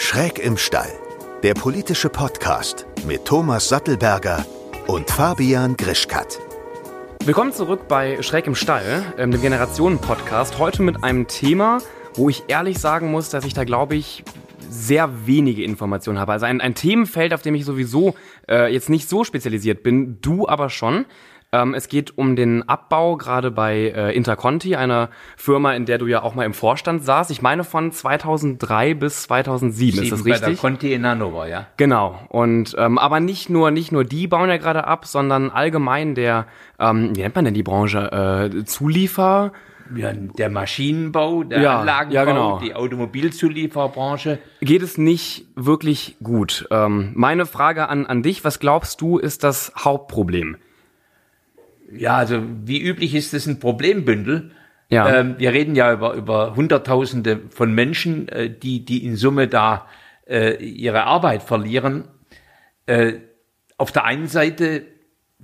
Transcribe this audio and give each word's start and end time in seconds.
Schräg 0.00 0.38
im 0.38 0.56
Stall, 0.56 0.92
der 1.42 1.54
politische 1.54 2.08
Podcast 2.08 2.86
mit 3.08 3.24
Thomas 3.24 3.68
Sattelberger 3.68 4.46
und 4.86 5.10
Fabian 5.10 5.76
Grischkat. 5.76 6.38
Willkommen 7.24 7.52
zurück 7.52 7.88
bei 7.88 8.22
Schräg 8.22 8.46
im 8.46 8.54
Stall, 8.54 9.02
ähm, 9.18 9.32
dem 9.32 9.42
Generationen-Podcast. 9.42 10.60
Heute 10.60 10.82
mit 10.84 11.02
einem 11.02 11.26
Thema, 11.26 11.78
wo 12.14 12.28
ich 12.28 12.44
ehrlich 12.46 12.78
sagen 12.78 13.10
muss, 13.10 13.30
dass 13.30 13.44
ich 13.44 13.54
da, 13.54 13.64
glaube 13.64 13.96
ich, 13.96 14.22
sehr 14.70 15.26
wenige 15.26 15.64
Informationen 15.64 16.20
habe. 16.20 16.30
Also 16.30 16.46
ein, 16.46 16.60
ein 16.60 16.76
Themenfeld, 16.76 17.34
auf 17.34 17.42
dem 17.42 17.56
ich 17.56 17.64
sowieso 17.64 18.14
äh, 18.48 18.72
jetzt 18.72 18.88
nicht 18.88 19.08
so 19.08 19.24
spezialisiert 19.24 19.82
bin, 19.82 20.20
du 20.22 20.46
aber 20.46 20.70
schon. 20.70 21.06
Ähm, 21.50 21.72
es 21.72 21.88
geht 21.88 22.18
um 22.18 22.36
den 22.36 22.68
Abbau, 22.68 23.16
gerade 23.16 23.50
bei 23.50 23.90
äh, 23.96 24.14
Interconti, 24.14 24.76
einer 24.76 25.08
Firma, 25.34 25.72
in 25.72 25.86
der 25.86 25.96
du 25.96 26.06
ja 26.06 26.22
auch 26.22 26.34
mal 26.34 26.44
im 26.44 26.52
Vorstand 26.52 27.02
saßt. 27.02 27.30
Ich 27.30 27.40
meine 27.40 27.64
von 27.64 27.90
2003 27.90 28.92
bis 28.92 29.22
2007, 29.22 30.02
ist 30.02 30.12
das 30.12 30.24
richtig? 30.26 30.42
Bei 30.42 30.46
der 30.50 30.56
Conti 30.56 30.92
in 30.92 31.06
Hannover, 31.06 31.48
ja. 31.48 31.66
Genau. 31.78 32.20
Und 32.28 32.76
ähm, 32.78 32.98
aber 32.98 33.20
nicht 33.20 33.48
nur 33.48 33.70
nicht 33.70 33.92
nur 33.92 34.04
die 34.04 34.26
bauen 34.26 34.50
ja 34.50 34.58
gerade 34.58 34.86
ab, 34.86 35.06
sondern 35.06 35.48
allgemein 35.48 36.14
der, 36.14 36.46
ähm, 36.78 37.16
wie 37.16 37.22
nennt 37.22 37.34
man 37.34 37.46
denn 37.46 37.54
die 37.54 37.62
Branche, 37.62 38.50
äh, 38.52 38.64
Zuliefer. 38.64 39.52
Ja, 39.96 40.12
der 40.12 40.50
Maschinenbau, 40.50 41.44
der 41.44 41.62
ja, 41.62 41.80
Anlagenbau, 41.80 42.14
ja, 42.14 42.24
genau. 42.26 42.58
die 42.58 42.74
Automobilzulieferbranche. 42.74 44.38
Geht 44.60 44.82
es 44.82 44.98
nicht 44.98 45.46
wirklich 45.56 46.18
gut? 46.22 46.68
Ähm, 46.70 47.12
meine 47.14 47.46
Frage 47.46 47.88
an, 47.88 48.04
an 48.04 48.22
dich, 48.22 48.44
was 48.44 48.60
glaubst 48.60 49.00
du, 49.00 49.16
ist 49.16 49.44
das 49.44 49.72
Hauptproblem? 49.78 50.58
Ja, 51.90 52.16
also 52.16 52.42
wie 52.64 52.80
üblich 52.80 53.14
ist 53.14 53.34
es 53.34 53.46
ein 53.46 53.60
Problembündel. 53.60 54.50
Ja. 54.90 55.20
Ähm, 55.20 55.34
wir 55.38 55.52
reden 55.52 55.74
ja 55.74 55.92
über, 55.92 56.14
über 56.14 56.56
Hunderttausende 56.56 57.40
von 57.50 57.74
Menschen, 57.74 58.28
äh, 58.28 58.50
die, 58.50 58.84
die 58.84 59.04
in 59.04 59.16
Summe 59.16 59.48
da 59.48 59.86
äh, 60.26 60.62
ihre 60.62 61.04
Arbeit 61.04 61.42
verlieren. 61.42 62.04
Äh, 62.86 63.14
auf 63.76 63.92
der 63.92 64.04
einen 64.04 64.26
Seite, 64.28 64.82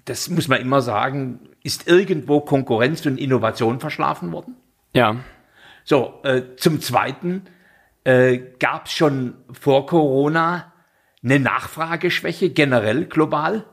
das 0.05 0.28
muss 0.30 0.48
man 0.48 0.60
immer 0.60 0.80
sagen, 0.80 1.41
ist 1.62 1.88
irgendwo 1.88 2.41
Konkurrenz 2.41 3.05
und 3.06 3.18
Innovation 3.18 3.80
verschlafen 3.80 4.33
worden. 4.33 4.56
Ja. 4.92 5.16
So, 5.84 6.20
äh, 6.24 6.56
zum 6.56 6.80
Zweiten 6.80 7.42
äh, 8.05 8.38
gab 8.58 8.86
es 8.86 8.92
schon 8.92 9.34
vor 9.50 9.86
Corona 9.86 10.72
eine 11.22 11.40
Nachfrageschwäche 11.40 12.50
generell 12.50 13.06
global. 13.06 13.64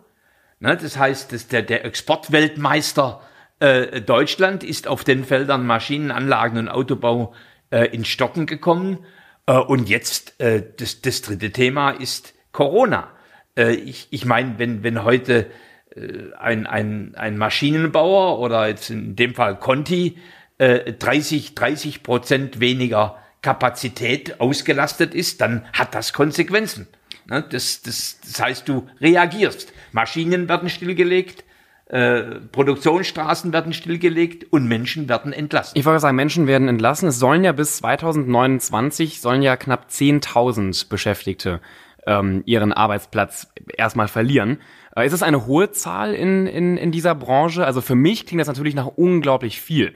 Ne, 0.62 0.78
das 0.78 0.96
heißt, 0.96 1.34
dass 1.34 1.48
der, 1.48 1.64
der 1.64 1.86
Exportweltmeister 1.86 3.20
äh, 3.60 4.00
Deutschland 4.00 4.64
ist 4.64 4.88
auf 4.88 5.04
den 5.04 5.26
Feldern 5.26 5.66
Maschinenanlagen 5.66 6.60
und 6.60 6.70
Autobau 6.70 7.34
äh, 7.72 7.86
in 7.86 8.06
Stocken 8.06 8.46
gekommen. 8.46 9.00
Äh, 9.48 9.54
und 9.54 9.90
jetzt 9.90 10.40
äh, 10.40 10.64
das, 10.78 11.02
das 11.02 11.24
dritte 11.24 11.52
Thema 11.52 11.90
ist 11.90 12.36
Corona. 12.52 13.10
Äh, 13.58 13.72
ich 13.72 14.08
ich 14.12 14.26
meine, 14.26 14.60
wenn, 14.60 14.84
wenn 14.84 15.04
heute 15.04 15.48
äh, 15.96 16.32
ein, 16.38 16.68
ein, 16.68 17.16
ein 17.16 17.40
Maschinenbauer 17.40 18.38
oder 18.38 18.68
jetzt 18.68 18.92
in 18.92 19.16
dem 19.16 19.34
Fall 19.34 19.58
Conti 19.58 20.20
äh, 20.60 20.94
30, 20.94 21.56
30 21.56 22.04
Prozent 22.04 22.60
weniger 22.60 23.18
Kapazität 23.42 24.40
ausgelastet 24.40 25.16
ist, 25.16 25.42
dann 25.42 25.66
hat 25.74 25.96
das 25.96 26.14
Konsequenzen. 26.14 26.88
Ne? 27.30 27.44
Das, 27.50 27.82
das, 27.82 28.20
das 28.22 28.42
heißt, 28.42 28.70
du 28.70 28.88
reagierst. 29.00 29.74
Maschinen 29.92 30.48
werden 30.50 30.70
stillgelegt, 30.70 31.44
äh, 31.88 32.22
Produktionsstraßen 32.52 33.52
werden 33.52 33.74
stillgelegt 33.74 34.52
und 34.52 34.68
Menschen 34.68 35.10
werden 35.10 35.34
entlassen. 35.34 35.78
Ich 35.78 35.86
wollte 35.86 36.00
sagen, 36.00 36.16
Menschen 36.16 36.48
werden 36.48 36.68
entlassen. 36.68 37.10
Es 37.10 37.20
sollen 37.20 37.44
ja 37.44 37.52
bis 37.52 37.78
2029 37.78 39.20
sollen 39.20 39.42
ja 39.42 39.58
knapp 39.58 39.88
10.000 39.90 40.88
Beschäftigte 40.88 41.60
ähm, 42.08 42.44
ihren 42.46 42.74
Arbeitsplatz 42.74 43.48
erstmal 43.78 44.08
verlieren. 44.08 44.60
Äh, 44.96 45.06
ist 45.06 45.14
es 45.14 45.24
eine 45.24 45.46
hohe 45.46 45.72
Zahl 45.72 46.14
in, 46.14 46.48
in, 46.48 46.78
in 46.78 46.92
dieser 46.92 47.16
Branche? 47.16 47.66
Also 47.66 47.82
für 47.82 47.96
mich 47.96 48.26
klingt 48.26 48.40
das 48.40 48.48
natürlich 48.48 48.76
nach 48.76 48.88
unglaublich 48.88 49.62
viel. 49.62 49.94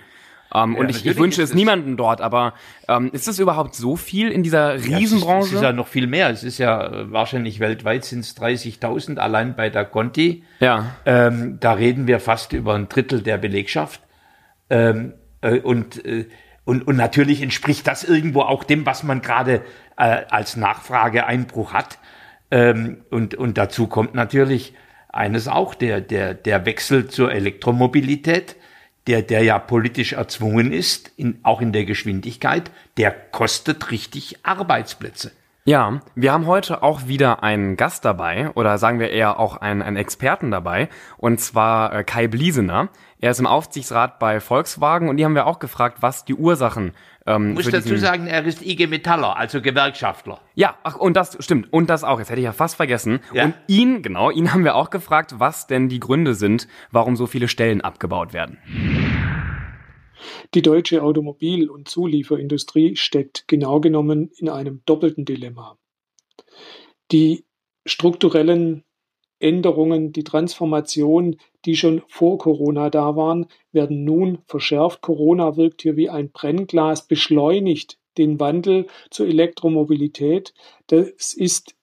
Ähm, 0.53 0.73
ja, 0.73 0.79
und 0.79 0.89
ich, 0.89 1.05
ich 1.05 1.17
wünsche 1.17 1.41
es 1.41 1.53
niemanden 1.53 1.97
dort, 1.97 2.21
aber 2.21 2.53
ähm, 2.87 3.09
ist 3.11 3.27
es 3.27 3.39
überhaupt 3.39 3.75
so 3.75 3.95
viel 3.95 4.31
in 4.31 4.43
dieser 4.43 4.75
Riesenbranche? 4.75 5.29
Ja, 5.29 5.39
es, 5.39 5.45
ist, 5.45 5.51
es 5.51 5.57
ist 5.57 5.63
ja 5.63 5.73
noch 5.73 5.87
viel 5.87 6.07
mehr. 6.07 6.29
Es 6.29 6.43
ist 6.43 6.57
ja 6.57 6.85
äh, 6.85 7.11
wahrscheinlich 7.11 7.59
weltweit 7.59 8.05
sind 8.05 8.21
es 8.21 8.37
30.000 8.37 9.17
allein 9.17 9.55
bei 9.55 9.69
der 9.69 9.85
Conti. 9.85 10.43
Ja. 10.59 10.95
Ähm, 11.05 11.57
da 11.59 11.73
reden 11.73 12.07
wir 12.07 12.19
fast 12.19 12.53
über 12.53 12.75
ein 12.75 12.89
Drittel 12.89 13.21
der 13.21 13.37
Belegschaft. 13.37 14.01
Ähm, 14.69 15.13
äh, 15.41 15.59
und, 15.59 16.05
äh, 16.05 16.27
und, 16.63 16.87
und 16.87 16.95
natürlich 16.95 17.41
entspricht 17.41 17.87
das 17.87 18.03
irgendwo 18.03 18.41
auch 18.41 18.63
dem, 18.63 18.85
was 18.85 19.03
man 19.03 19.21
gerade 19.21 19.61
äh, 19.97 20.21
als 20.29 20.55
Nachfrageeinbruch 20.55 21.73
hat. 21.73 21.99
Ähm, 22.51 23.03
und, 23.09 23.35
und 23.35 23.57
dazu 23.57 23.87
kommt 23.87 24.13
natürlich 24.13 24.73
eines 25.09 25.47
auch, 25.47 25.75
der, 25.75 26.01
der, 26.01 26.33
der 26.33 26.65
Wechsel 26.65 27.07
zur 27.07 27.31
Elektromobilität 27.31 28.55
der, 29.07 29.21
der 29.21 29.43
ja 29.43 29.59
politisch 29.59 30.13
erzwungen 30.13 30.71
ist, 30.71 31.11
in, 31.17 31.39
auch 31.43 31.61
in 31.61 31.71
der 31.71 31.85
Geschwindigkeit, 31.85 32.71
der 32.97 33.11
kostet 33.11 33.91
richtig 33.91 34.37
Arbeitsplätze. 34.43 35.31
Ja, 35.67 35.99
wir 36.13 36.31
haben 36.31 36.45
heute 36.45 36.83
auch 36.83 37.07
wieder 37.07 37.41
einen 37.41 37.75
Gast 37.75 38.05
dabei 38.05 38.51
oder 38.51 38.77
sagen 38.77 38.99
wir 38.99 39.09
eher 39.09 39.39
auch 39.39 39.57
einen, 39.57 39.81
einen 39.81 39.97
Experten 39.97 40.51
dabei 40.51 40.89
und 41.17 41.39
zwar 41.39 41.91
äh, 41.91 42.03
Kai 42.03 42.27
Bliesener. 42.27 42.89
Er 43.19 43.31
ist 43.31 43.39
im 43.39 43.47
Aufsichtsrat 43.47 44.19
bei 44.19 44.39
Volkswagen 44.39 45.09
und 45.09 45.17
die 45.17 45.25
haben 45.25 45.33
wir 45.33 45.47
auch 45.47 45.57
gefragt, 45.57 45.97
was 46.01 46.23
die 46.23 46.35
Ursachen 46.35 46.93
ähm, 47.25 47.55
muss 47.55 47.67
dazu 47.69 47.97
sagen, 47.97 48.27
er 48.27 48.45
ist 48.45 48.61
IG 48.61 48.85
Metaller, 48.85 49.35
also 49.35 49.59
Gewerkschaftler. 49.59 50.39
Ja, 50.53 50.75
ach, 50.83 50.95
und 50.95 51.17
das 51.17 51.35
stimmt. 51.43 51.73
Und 51.73 51.89
das 51.89 52.03
auch. 52.03 52.19
Jetzt 52.19 52.29
hätte 52.29 52.39
ich 52.39 52.45
ja 52.45 52.53
fast 52.53 52.75
vergessen. 52.75 53.19
Ja. 53.33 53.45
Und 53.45 53.55
ihn, 53.65 54.03
genau, 54.03 54.29
ihn 54.29 54.53
haben 54.53 54.63
wir 54.63 54.75
auch 54.75 54.91
gefragt, 54.91 55.35
was 55.39 55.65
denn 55.65 55.89
die 55.89 55.99
Gründe 55.99 56.35
sind, 56.35 56.67
warum 56.91 57.15
so 57.15 57.25
viele 57.25 57.47
Stellen 57.47 57.81
abgebaut 57.81 58.33
werden. 58.33 58.59
Die 60.53 60.61
deutsche 60.61 61.03
Automobil- 61.03 61.69
und 61.69 61.89
Zulieferindustrie 61.89 62.95
steckt 62.95 63.47
genau 63.47 63.79
genommen 63.79 64.31
in 64.37 64.49
einem 64.49 64.81
doppelten 64.85 65.25
Dilemma. 65.25 65.77
Die 67.11 67.45
strukturellen 67.85 68.83
Änderungen, 69.39 70.11
die 70.11 70.23
Transformation, 70.23 71.37
die 71.65 71.75
schon 71.75 72.01
vor 72.07 72.37
Corona 72.37 72.89
da 72.89 73.15
waren, 73.15 73.47
werden 73.71 74.03
nun 74.03 74.39
verschärft. 74.47 75.01
Corona 75.01 75.57
wirkt 75.57 75.81
hier 75.81 75.97
wie 75.97 76.09
ein 76.09 76.31
Brennglas, 76.31 77.07
beschleunigt 77.07 77.99
den 78.17 78.39
Wandel 78.39 78.87
zur 79.11 79.27
Elektromobilität. 79.27 80.53
Das 80.87 81.33
ist 81.33 81.75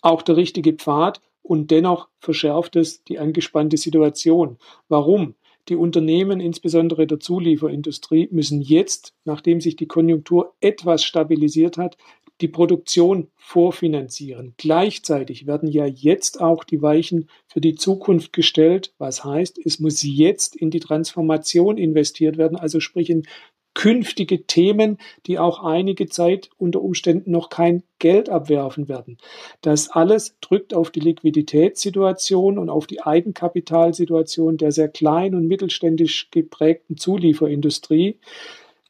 auch 0.00 0.22
der 0.22 0.36
richtige 0.36 0.74
Pfad 0.74 1.20
und 1.42 1.70
dennoch 1.70 2.08
verschärft 2.20 2.76
es 2.76 3.02
die 3.04 3.18
angespannte 3.18 3.76
Situation. 3.76 4.58
Warum? 4.88 5.34
Die 5.68 5.76
Unternehmen, 5.76 6.40
insbesondere 6.40 7.06
der 7.06 7.20
Zulieferindustrie, 7.20 8.28
müssen 8.32 8.60
jetzt, 8.60 9.14
nachdem 9.24 9.60
sich 9.60 9.76
die 9.76 9.86
Konjunktur 9.86 10.54
etwas 10.60 11.04
stabilisiert 11.04 11.78
hat, 11.78 11.96
die 12.40 12.48
Produktion 12.48 13.28
vorfinanzieren. 13.36 14.54
Gleichzeitig 14.56 15.46
werden 15.46 15.68
ja 15.68 15.84
jetzt 15.84 16.40
auch 16.40 16.64
die 16.64 16.80
Weichen 16.80 17.28
für 17.46 17.60
die 17.60 17.74
Zukunft 17.74 18.32
gestellt, 18.32 18.94
was 18.98 19.24
heißt, 19.24 19.60
es 19.64 19.78
muss 19.78 20.02
jetzt 20.02 20.56
in 20.56 20.70
die 20.70 20.80
Transformation 20.80 21.76
investiert 21.76 22.38
werden, 22.38 22.56
also 22.56 22.80
sprich 22.80 23.10
in 23.10 23.26
künftige 23.74 24.46
Themen, 24.46 24.98
die 25.26 25.38
auch 25.38 25.62
einige 25.62 26.08
Zeit 26.08 26.50
unter 26.58 26.80
Umständen 26.82 27.30
noch 27.30 27.48
kein 27.48 27.82
Geld 27.98 28.28
abwerfen 28.28 28.88
werden. 28.88 29.18
Das 29.60 29.90
alles 29.90 30.36
drückt 30.40 30.74
auf 30.74 30.90
die 30.90 31.00
Liquiditätssituation 31.00 32.58
und 32.58 32.68
auf 32.68 32.86
die 32.86 33.02
Eigenkapitalsituation 33.02 34.56
der 34.56 34.72
sehr 34.72 34.88
klein 34.88 35.34
und 35.34 35.46
mittelständisch 35.46 36.30
geprägten 36.30 36.96
Zulieferindustrie. 36.96 38.18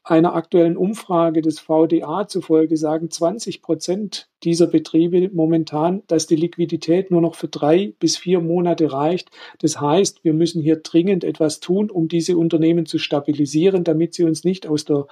Einer 0.03 0.33
aktuellen 0.33 0.77
Umfrage 0.77 1.43
des 1.43 1.59
VDA 1.59 2.27
zufolge 2.27 2.75
sagen 2.75 3.11
20 3.11 3.61
Prozent 3.61 4.29
dieser 4.43 4.65
Betriebe 4.65 5.29
momentan, 5.31 6.01
dass 6.07 6.25
die 6.25 6.35
Liquidität 6.35 7.11
nur 7.11 7.21
noch 7.21 7.35
für 7.35 7.47
drei 7.47 7.93
bis 7.99 8.17
vier 8.17 8.39
Monate 8.39 8.91
reicht. 8.91 9.29
Das 9.59 9.79
heißt, 9.79 10.23
wir 10.23 10.33
müssen 10.33 10.63
hier 10.63 10.77
dringend 10.77 11.23
etwas 11.23 11.59
tun, 11.59 11.91
um 11.91 12.07
diese 12.07 12.35
Unternehmen 12.35 12.87
zu 12.87 12.97
stabilisieren, 12.97 13.83
damit 13.83 14.15
sie 14.15 14.23
uns 14.23 14.43
nicht 14.43 14.65
aus 14.65 14.85
der 14.85 15.05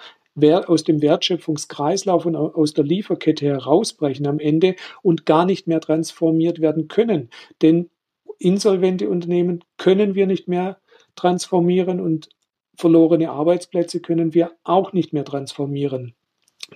aus 0.68 0.86
dem 0.86 1.02
Wertschöpfungskreislauf 1.02 2.26
und 2.26 2.36
aus 2.36 2.74
der 2.74 2.86
Lieferkette 2.86 3.46
herausbrechen 3.46 4.26
am 4.26 4.40
Ende 4.40 4.76
und 5.02 5.26
gar 5.26 5.46
nicht 5.46 5.68
mehr 5.68 5.82
transformiert 5.82 6.62
werden 6.62 6.88
können. 6.88 7.30
Denn 7.62 7.90
insolvente 8.38 9.10
Unternehmen 9.10 9.64
können 9.78 10.16
wir 10.16 10.28
nicht 10.28 10.48
mehr 10.48 10.80
transformieren 11.16 12.00
und 12.00 12.30
verlorene 12.80 13.30
Arbeitsplätze 13.30 14.00
können 14.00 14.34
wir 14.34 14.54
auch 14.64 14.94
nicht 14.94 15.12
mehr 15.12 15.26
transformieren. 15.26 16.16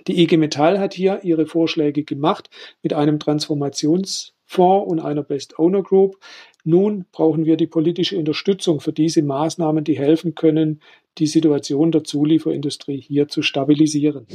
Die 0.06 0.22
IG 0.22 0.36
Metall 0.36 0.78
hat 0.78 0.92
hier 0.92 1.20
ihre 1.22 1.46
Vorschläge 1.46 2.04
gemacht 2.04 2.50
mit 2.82 2.92
einem 2.92 3.18
Transformationsfonds 3.18 4.90
und 4.90 5.00
einer 5.00 5.22
Best 5.22 5.58
Owner 5.58 5.82
Group. 5.82 6.18
Nun 6.62 7.06
brauchen 7.10 7.46
wir 7.46 7.56
die 7.56 7.66
politische 7.66 8.18
Unterstützung 8.18 8.80
für 8.80 8.92
diese 8.92 9.22
Maßnahmen, 9.22 9.82
die 9.82 9.98
helfen 9.98 10.34
können, 10.34 10.80
die 11.16 11.26
Situation 11.26 11.90
der 11.90 12.04
Zulieferindustrie 12.04 13.00
hier 13.00 13.28
zu 13.28 13.40
stabilisieren. 13.40 14.26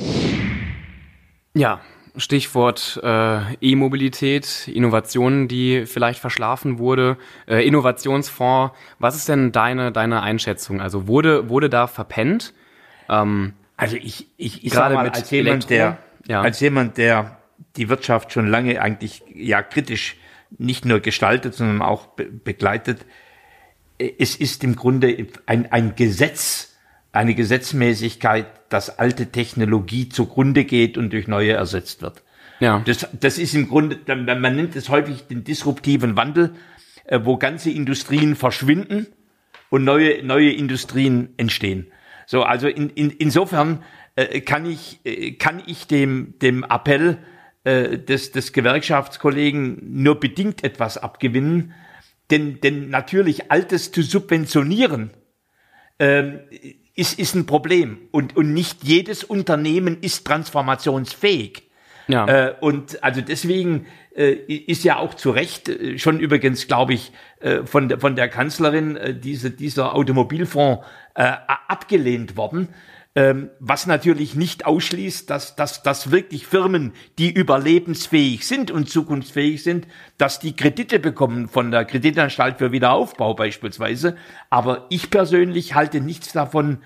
Ja, 1.53 1.81
Stichwort 2.15 2.99
äh, 3.03 3.53
E-Mobilität, 3.61 4.67
Innovationen, 4.67 5.47
die 5.47 5.85
vielleicht 5.85 6.19
verschlafen 6.19 6.79
wurde, 6.79 7.17
äh, 7.47 7.65
Innovationsfonds. 7.65 8.75
Was 8.99 9.15
ist 9.15 9.29
denn 9.29 9.51
deine, 9.51 9.91
deine 9.91 10.21
Einschätzung? 10.21 10.81
Also 10.81 11.07
wurde, 11.07 11.49
wurde 11.49 11.69
da 11.69 11.87
verpennt? 11.87 12.53
Ähm, 13.09 13.53
also 13.77 13.95
ich, 13.95 14.27
ich, 14.37 14.65
ich 14.65 14.73
sage 14.73 14.95
mal, 14.95 15.09
als 15.09 15.29
jemand, 15.31 15.69
der, 15.69 15.99
ja. 16.27 16.41
als 16.41 16.59
jemand, 16.59 16.97
der 16.97 17.37
die 17.75 17.89
Wirtschaft 17.89 18.33
schon 18.33 18.47
lange 18.47 18.81
eigentlich 18.81 19.23
ja 19.33 19.61
kritisch 19.61 20.17
nicht 20.57 20.85
nur 20.85 20.99
gestaltet, 20.99 21.53
sondern 21.53 21.81
auch 21.81 22.07
be 22.07 22.25
begleitet, 22.25 23.05
es 23.97 24.35
ist 24.35 24.63
im 24.63 24.75
Grunde 24.75 25.27
ein, 25.45 25.71
ein 25.71 25.95
Gesetz, 25.95 26.77
eine 27.11 27.35
Gesetzmäßigkeit, 27.35 28.45
dass 28.69 28.99
alte 28.99 29.27
Technologie 29.27 30.09
zugrunde 30.09 30.65
geht 30.65 30.97
und 30.97 31.11
durch 31.11 31.27
neue 31.27 31.53
ersetzt 31.53 32.01
wird. 32.01 32.23
Ja. 32.59 32.83
Das, 32.85 33.07
das 33.19 33.37
ist 33.37 33.55
im 33.55 33.69
Grunde, 33.69 33.99
man 34.07 34.55
nennt 34.55 34.75
es 34.75 34.89
häufig 34.89 35.27
den 35.27 35.43
disruptiven 35.43 36.15
Wandel, 36.15 36.55
äh, 37.05 37.19
wo 37.23 37.37
ganze 37.37 37.71
Industrien 37.71 38.35
verschwinden 38.35 39.07
und 39.69 39.83
neue, 39.83 40.23
neue 40.23 40.51
Industrien 40.51 41.29
entstehen. 41.37 41.91
So, 42.25 42.43
also 42.43 42.67
in, 42.67 42.89
in, 42.89 43.09
insofern 43.11 43.83
äh, 44.15 44.41
kann 44.41 44.65
ich, 44.65 44.99
äh, 45.03 45.31
kann 45.31 45.63
ich 45.65 45.87
dem, 45.87 46.35
dem 46.39 46.63
Appell 46.63 47.17
des, 47.65 48.31
des 48.31 48.53
Gewerkschaftskollegen 48.53 50.01
nur 50.01 50.17
bedingt 50.17 50.63
etwas 50.63 50.97
abgewinnen, 50.97 51.73
denn, 52.31 52.61
denn 52.61 52.89
natürlich 52.89 53.51
Altes 53.51 53.91
zu 53.91 54.01
subventionieren, 54.01 55.11
ähm, 55.99 56.39
ist, 56.99 57.17
ist 57.17 57.33
ein 57.33 57.45
Problem. 57.45 57.97
Und, 58.11 58.35
und 58.35 58.53
nicht 58.53 58.83
jedes 58.83 59.23
Unternehmen 59.23 59.97
ist 60.01 60.25
transformationsfähig. 60.27 61.63
Ja. 62.07 62.25
Äh, 62.27 62.55
und 62.59 63.03
also 63.03 63.21
deswegen 63.21 63.85
äh, 64.15 64.33
ist 64.33 64.83
ja 64.83 64.97
auch 64.97 65.13
zu 65.13 65.31
Recht 65.31 65.69
äh, 65.69 65.97
schon 65.97 66.19
übrigens, 66.19 66.67
glaube 66.67 66.93
ich, 66.93 67.13
äh, 67.39 67.65
von, 67.65 67.87
der, 67.87 67.99
von 67.99 68.15
der 68.15 68.27
Kanzlerin 68.27 68.97
äh, 68.97 69.13
diese, 69.13 69.51
dieser 69.51 69.95
Automobilfonds 69.95 70.85
äh, 71.15 71.31
abgelehnt 71.67 72.35
worden. 72.35 72.69
Ähm, 73.19 73.49
was 73.59 73.85
natürlich 73.85 74.35
nicht 74.35 74.65
ausschließt, 74.65 75.29
dass, 75.29 75.57
dass, 75.57 75.83
dass 75.83 76.09
wirklich 76.09 76.47
Firmen, 76.47 76.93
die 77.17 77.29
überlebensfähig 77.29 78.47
sind 78.47 78.71
und 78.71 78.89
zukunftsfähig 78.89 79.61
sind, 79.61 79.87
dass 80.17 80.39
die 80.39 80.55
Kredite 80.55 80.99
bekommen 80.99 81.49
von 81.49 81.69
der 81.69 81.83
Kreditanstalt 81.83 82.59
für 82.59 82.71
Wiederaufbau 82.71 83.33
beispielsweise. 83.33 84.15
Aber 84.49 84.85
ich 84.89 85.09
persönlich 85.09 85.75
halte 85.75 85.99
nichts 85.99 86.31
davon, 86.31 86.77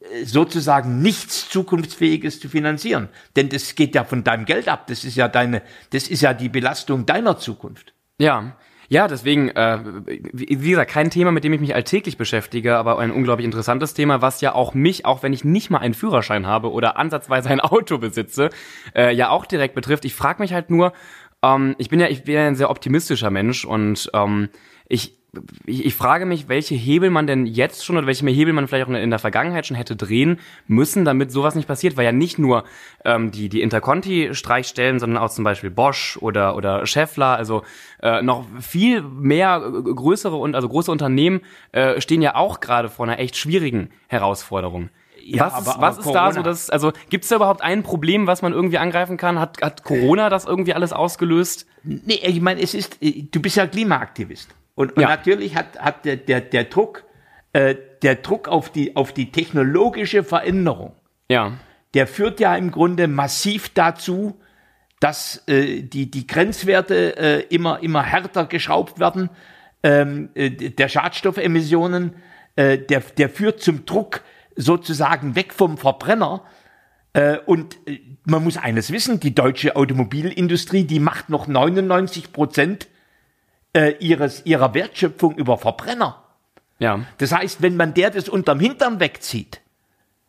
äh, 0.00 0.24
sozusagen 0.24 1.02
nichts 1.02 1.50
Zukunftsfähiges 1.50 2.40
zu 2.40 2.48
finanzieren. 2.48 3.10
Denn 3.36 3.50
das 3.50 3.74
geht 3.74 3.94
ja 3.94 4.04
von 4.04 4.24
deinem 4.24 4.46
Geld 4.46 4.68
ab. 4.68 4.86
Das 4.86 5.04
ist 5.04 5.16
ja 5.16 5.28
deine, 5.28 5.60
das 5.90 6.08
ist 6.08 6.22
ja 6.22 6.32
die 6.32 6.48
Belastung 6.48 7.04
deiner 7.04 7.36
Zukunft. 7.36 7.92
Ja. 8.18 8.56
Ja, 8.88 9.08
deswegen, 9.08 9.50
äh, 9.50 9.78
wie 10.32 10.70
gesagt, 10.70 10.90
kein 10.90 11.10
Thema, 11.10 11.32
mit 11.32 11.44
dem 11.44 11.52
ich 11.52 11.60
mich 11.60 11.74
alltäglich 11.74 12.16
beschäftige, 12.16 12.76
aber 12.76 12.98
ein 12.98 13.10
unglaublich 13.10 13.44
interessantes 13.44 13.94
Thema, 13.94 14.22
was 14.22 14.40
ja 14.40 14.54
auch 14.54 14.74
mich, 14.74 15.04
auch 15.04 15.22
wenn 15.22 15.32
ich 15.32 15.44
nicht 15.44 15.70
mal 15.70 15.78
einen 15.78 15.94
Führerschein 15.94 16.46
habe 16.46 16.70
oder 16.70 16.96
ansatzweise 16.96 17.50
ein 17.50 17.60
Auto 17.60 17.98
besitze, 17.98 18.50
äh, 18.94 19.12
ja 19.14 19.30
auch 19.30 19.46
direkt 19.46 19.74
betrifft. 19.74 20.04
Ich 20.04 20.14
frage 20.14 20.40
mich 20.40 20.52
halt 20.52 20.70
nur, 20.70 20.92
ähm, 21.42 21.74
ich 21.78 21.88
bin 21.88 22.00
ja, 22.00 22.08
ich 22.08 22.24
bin 22.24 22.34
ja 22.34 22.46
ein 22.46 22.54
sehr 22.56 22.70
optimistischer 22.70 23.30
Mensch 23.30 23.64
und 23.64 24.10
ähm, 24.14 24.48
ich 24.88 25.15
ich, 25.66 25.84
ich 25.84 25.94
frage 25.94 26.26
mich, 26.26 26.48
welche 26.48 26.74
Hebel 26.74 27.10
man 27.10 27.26
denn 27.26 27.46
jetzt 27.46 27.84
schon 27.84 27.96
oder 27.96 28.06
welche 28.06 28.26
Hebel 28.26 28.52
man 28.52 28.68
vielleicht 28.68 28.86
auch 28.88 28.92
in 28.92 29.10
der 29.10 29.18
Vergangenheit 29.18 29.66
schon 29.66 29.76
hätte 29.76 29.96
drehen 29.96 30.38
müssen, 30.66 31.04
damit 31.04 31.32
sowas 31.32 31.54
nicht 31.54 31.68
passiert, 31.68 31.96
weil 31.96 32.04
ja 32.04 32.12
nicht 32.12 32.38
nur 32.38 32.64
ähm, 33.04 33.30
die, 33.30 33.48
die 33.48 33.62
Interconti-Streichstellen, 33.62 34.98
sondern 34.98 35.22
auch 35.22 35.30
zum 35.30 35.44
Beispiel 35.44 35.70
Bosch 35.70 36.18
oder, 36.20 36.56
oder 36.56 36.86
Scheffler, 36.86 37.36
also 37.36 37.62
äh, 38.02 38.22
noch 38.22 38.44
viel 38.60 39.02
mehr 39.02 39.60
größere 39.60 40.36
und 40.36 40.54
also 40.54 40.68
große 40.68 40.90
Unternehmen 40.90 41.40
äh, 41.72 42.00
stehen 42.00 42.22
ja 42.22 42.34
auch 42.34 42.60
gerade 42.60 42.88
vor 42.88 43.06
einer 43.06 43.18
echt 43.18 43.36
schwierigen 43.36 43.90
Herausforderung. 44.08 44.90
Ja, 45.28 45.46
was 45.46 45.54
aber, 45.54 45.70
ist, 45.70 45.80
was 45.80 46.06
ist 46.06 46.12
da 46.12 46.32
so 46.32 46.42
das, 46.42 46.70
also 46.70 46.92
gibt 47.10 47.24
es 47.24 47.30
da 47.30 47.36
überhaupt 47.36 47.60
ein 47.60 47.82
Problem, 47.82 48.28
was 48.28 48.42
man 48.42 48.52
irgendwie 48.52 48.78
angreifen 48.78 49.16
kann? 49.16 49.40
Hat, 49.40 49.60
hat 49.60 49.82
Corona 49.82 50.28
das 50.30 50.44
irgendwie 50.44 50.72
alles 50.72 50.92
ausgelöst? 50.92 51.66
Nee, 51.82 52.20
ich 52.22 52.40
meine, 52.40 52.60
es 52.60 52.74
ist, 52.74 52.98
du 53.00 53.42
bist 53.42 53.56
ja 53.56 53.66
Klimaaktivist. 53.66 54.54
Und, 54.76 54.96
und 54.96 55.02
ja. 55.02 55.08
natürlich 55.08 55.56
hat, 55.56 55.80
hat 55.80 56.04
der, 56.04 56.16
der, 56.16 56.40
der 56.40 56.64
Druck, 56.64 57.04
äh, 57.52 57.74
der 58.02 58.16
Druck 58.16 58.46
auf 58.46 58.70
die, 58.70 58.94
auf 58.94 59.12
die 59.12 59.32
technologische 59.32 60.22
Veränderung, 60.22 60.92
ja. 61.28 61.54
der 61.94 62.06
führt 62.06 62.38
ja 62.38 62.54
im 62.54 62.70
Grunde 62.70 63.08
massiv 63.08 63.70
dazu, 63.70 64.38
dass 65.00 65.42
äh, 65.48 65.82
die, 65.82 66.10
die 66.10 66.26
Grenzwerte 66.26 67.16
äh, 67.16 67.40
immer, 67.48 67.82
immer 67.82 68.02
härter 68.02 68.46
geschraubt 68.46 69.00
werden, 69.00 69.30
ähm, 69.82 70.28
äh, 70.34 70.50
der 70.50 70.88
Schadstoffemissionen, 70.88 72.14
äh, 72.54 72.78
der, 72.78 73.00
der 73.00 73.30
führt 73.30 73.60
zum 73.60 73.86
Druck 73.86 74.22
sozusagen 74.56 75.36
weg 75.36 75.54
vom 75.54 75.78
Verbrenner. 75.78 76.44
Äh, 77.14 77.38
und 77.46 77.76
äh, 77.86 78.00
man 78.24 78.44
muss 78.44 78.58
eines 78.58 78.92
wissen, 78.92 79.20
die 79.20 79.34
deutsche 79.34 79.76
Automobilindustrie, 79.76 80.84
die 80.84 81.00
macht 81.00 81.30
noch 81.30 81.46
99 81.46 82.32
Prozent 82.32 82.88
äh, 83.76 83.94
ihres, 84.00 84.44
ihrer 84.46 84.72
Wertschöpfung 84.72 85.36
über 85.36 85.58
Verbrenner. 85.58 86.22
Ja. 86.78 87.00
Das 87.18 87.32
heißt, 87.32 87.60
wenn 87.60 87.76
man 87.76 87.92
der 87.94 88.10
das 88.10 88.28
unterm 88.28 88.58
Hintern 88.58 89.00
wegzieht, 89.00 89.60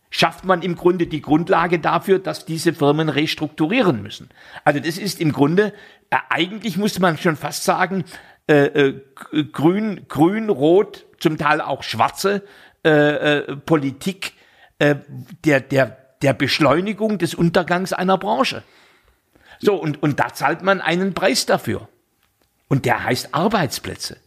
schafft 0.10 0.44
man 0.44 0.62
im 0.62 0.76
Grunde 0.76 1.08
die 1.08 1.22
Grundlage 1.22 1.80
dafür, 1.80 2.20
dass 2.20 2.46
diese 2.46 2.74
Firmen 2.74 3.10
restrukturieren 3.10 4.04
müssen. 4.04 4.30
Also 4.66 4.80
das 4.80 4.98
ist 4.98 5.22
im 5.22 5.32
Grunde, 5.32 5.74
äh, 6.10 6.18
eigentlich 6.30 6.78
muss 6.78 7.00
man 7.00 7.18
schon 7.18 7.38
fast 7.38 7.64
sagen, 7.64 8.04
äh, 8.50 8.66
äh, 8.66 9.02
grün, 9.52 10.06
grün, 10.08 10.50
rot, 10.50 11.06
zum 11.20 11.38
Teil 11.38 11.62
auch 11.62 11.84
schwarze 11.84 12.44
äh, 12.86 12.90
äh, 12.90 13.56
Politik 13.56 14.34
äh, 14.80 14.96
der, 15.46 15.62
der, 15.62 15.98
der 16.22 16.34
Beschleunigung 16.34 17.18
des 17.18 17.34
Untergangs 17.34 17.94
einer 17.94 18.18
Branche. 18.18 18.64
So, 19.60 19.76
und, 19.76 20.04
und 20.04 20.20
da 20.20 20.34
zahlt 20.34 20.62
man 20.62 20.82
einen 20.82 21.14
Preis 21.14 21.46
dafür. 21.46 21.90
Und 22.69 22.86
der 22.86 23.04
heißt 23.04 23.34
Arbeitsplätze. 23.34 24.18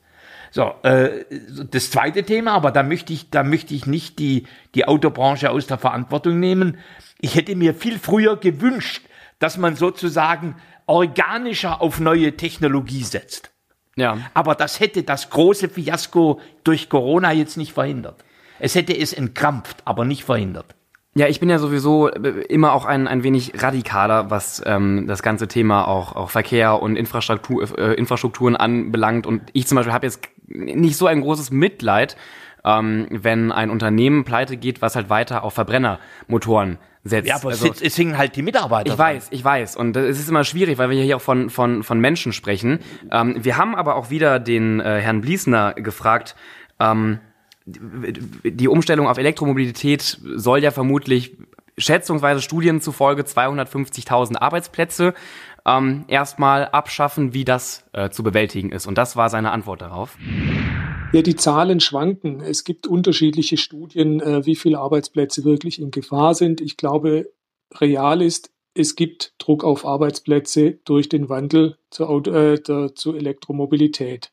So, 0.51 0.75
äh, 0.83 1.25
das 1.71 1.91
zweite 1.91 2.25
Thema, 2.25 2.53
aber 2.53 2.73
da 2.73 2.83
möchte 2.83 3.13
ich, 3.13 3.31
da 3.31 3.45
möchte 3.45 3.75
ich 3.75 3.87
nicht 3.87 4.19
die, 4.19 4.47
die 4.75 4.87
Autobranche 4.87 5.51
aus 5.51 5.67
der 5.67 5.79
Verantwortung 5.79 6.41
nehmen. 6.41 6.79
Ich 7.21 7.37
hätte 7.37 7.55
mir 7.55 7.75
viel 7.75 7.99
früher 7.99 8.37
gewünscht, 8.37 9.03
dass 9.39 9.59
man 9.59 9.77
sozusagen 9.77 10.57
organischer 10.87 11.81
auf 11.81 12.01
neue 12.01 12.37
Technologie 12.37 13.05
setzt. 13.05 13.51
Ja. 13.95 14.19
Aber 14.35 14.55
das 14.55 14.81
hätte 14.81 15.03
das 15.05 15.31
große 15.31 15.69
Fiasko 15.69 16.41
durch 16.65 16.89
Corona 16.89 17.33
jetzt 17.33 17.57
nicht 17.57 17.73
verhindert. 17.73 18.25
Es 18.59 18.75
hätte 18.75 18.97
es 18.97 19.13
entkrampft, 19.13 19.83
aber 19.85 20.05
nicht 20.05 20.25
verhindert. 20.25 20.75
Ja, 21.15 21.27
ich 21.27 21.41
bin 21.41 21.51
ja 21.51 21.59
sowieso 21.59 22.09
äh, 22.09 22.43
immer 22.49 22.73
auch 22.73 22.85
ein, 22.85 23.09
ein 23.09 23.25
wenig 23.25 23.53
radikaler, 23.61 24.31
was 24.31 24.63
ähm, 24.65 25.07
das 25.09 25.23
ganze 25.23 25.49
Thema 25.49 25.89
auch, 25.89 26.15
auch 26.15 26.31
Verkehr 26.31 26.81
und 26.81 26.95
Infrastruktur, 26.95 27.79
äh, 27.79 27.95
Infrastrukturen 27.95 28.55
anbelangt. 28.55 29.27
Und 29.27 29.43
ich 29.53 29.67
zum 29.67 29.77
Beispiel 29.77 29.93
habe 29.93 30.07
jetzt 30.07 30.23
nicht 30.47 30.97
so 30.97 31.07
ein 31.07 31.21
großes 31.21 31.51
Mitleid, 31.51 32.17
ähm, 32.65 33.09
wenn 33.11 33.51
ein 33.51 33.71
Unternehmen 33.71 34.25
pleite 34.25 34.57
geht, 34.57 34.83
was 34.83 34.95
halt 34.95 35.11
weiter 35.11 35.43
auf 35.43 35.55
Verbrennermotoren 35.55 36.79
setzt. 37.03 37.29
Ja, 37.29 37.37
aber 37.37 37.49
also, 37.49 37.69
es, 37.69 37.83
es 37.83 37.97
hingen 37.97 38.17
halt 38.17 38.37
die 38.37 38.43
Mitarbeiter. 38.43 38.91
Ich 38.91 38.97
dran. 38.97 39.15
weiß, 39.15 39.29
ich 39.31 39.45
weiß. 39.45 39.77
Und 39.77 39.97
es 39.97 40.21
ist 40.21 40.29
immer 40.29 40.45
schwierig, 40.45 40.79
weil 40.79 40.91
wir 40.91 41.03
hier 41.03 41.17
auch 41.17 41.23
von, 41.23 41.51
von, 41.51 41.83
von 41.83 41.99
Menschen 41.99 42.33
sprechen. 42.33 42.79
Ähm, 43.11 43.37
wir 43.43 43.57
haben 43.57 43.75
aber 43.75 43.97
auch 43.97 44.11
wieder 44.11 44.39
den 44.39 44.79
äh, 44.79 45.01
Herrn 45.01 45.23
Bliesner 45.23 45.75
gefragt, 45.75 46.37
ähm, 46.79 47.19
die 48.45 48.69
Umstellung 48.69 49.07
auf 49.09 49.19
Elektromobilität 49.19 50.19
soll 50.23 50.63
ja 50.63 50.71
vermutlich 50.71 51.37
schätzungsweise 51.79 52.43
Studien 52.43 52.81
zufolge 52.81 53.23
250.000 53.23 54.37
Arbeitsplätze 54.37 55.15
ähm, 55.67 56.05
erstmal 56.09 56.67
abschaffen, 56.67 57.35
wie 57.35 57.45
das 57.45 57.85
äh, 57.93 58.11
zu 58.11 58.23
bewältigen 58.23 58.73
ist. 58.73 58.87
Und 58.87 58.99
das 58.99 59.17
war 59.17 59.31
seine 59.31 59.51
Antwort 59.51 59.83
darauf. 59.83 60.17
Ja, 61.13 61.23
die 61.23 61.37
Zahlen 61.37 61.81
schwanken. 61.81 62.41
Es 62.41 62.65
gibt 62.65 62.87
unterschiedliche 62.87 63.57
Studien, 63.57 64.21
äh, 64.21 64.47
wie 64.47 64.57
viele 64.57 64.79
Arbeitsplätze 64.79 65.45
wirklich 65.45 65.81
in 65.81 65.91
Gefahr 65.91 66.35
sind. 66.35 66.61
Ich 66.61 66.77
glaube, 66.77 67.31
real 67.81 68.23
ist, 68.23 68.51
es 68.75 68.95
gibt 68.95 69.35
Druck 69.51 69.65
auf 69.65 69.85
Arbeitsplätze 69.85 70.79
durch 70.85 71.09
den 71.09 71.29
Wandel 71.29 71.77
zur, 71.91 72.09
Auto, 72.09 72.31
äh, 72.31 72.63
der, 72.63 72.95
zur 72.95 73.17
Elektromobilität. 73.17 74.31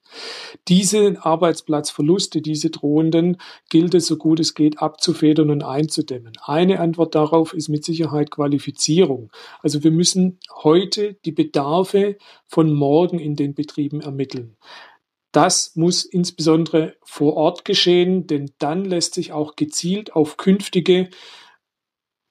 Diese 0.67 1.17
Arbeitsplatzverluste, 1.19 2.43
diese 2.43 2.69
drohenden, 2.69 3.37
gilt 3.69 3.95
es 3.95 4.05
so 4.05 4.17
gut 4.17 4.39
es 4.39 4.53
geht 4.53 4.79
abzufedern 4.79 5.49
und 5.49 5.63
einzudämmen. 5.63 6.33
Eine 6.43 6.79
Antwort 6.79 7.15
darauf 7.15 7.55
ist 7.55 7.67
mit 7.67 7.83
Sicherheit 7.83 8.29
Qualifizierung. 8.29 9.31
Also 9.63 9.83
wir 9.83 9.89
müssen 9.89 10.37
heute 10.53 11.15
die 11.25 11.31
Bedarfe 11.31 12.17
von 12.45 12.71
morgen 12.71 13.17
in 13.17 13.35
den 13.35 13.55
Betrieben 13.55 14.01
ermitteln. 14.01 14.55
Das 15.31 15.75
muss 15.75 16.05
insbesondere 16.05 16.95
vor 17.03 17.35
Ort 17.35 17.65
geschehen, 17.65 18.27
denn 18.27 18.51
dann 18.59 18.85
lässt 18.85 19.15
sich 19.15 19.31
auch 19.31 19.55
gezielt 19.55 20.13
auf 20.15 20.37
künftige 20.37 21.09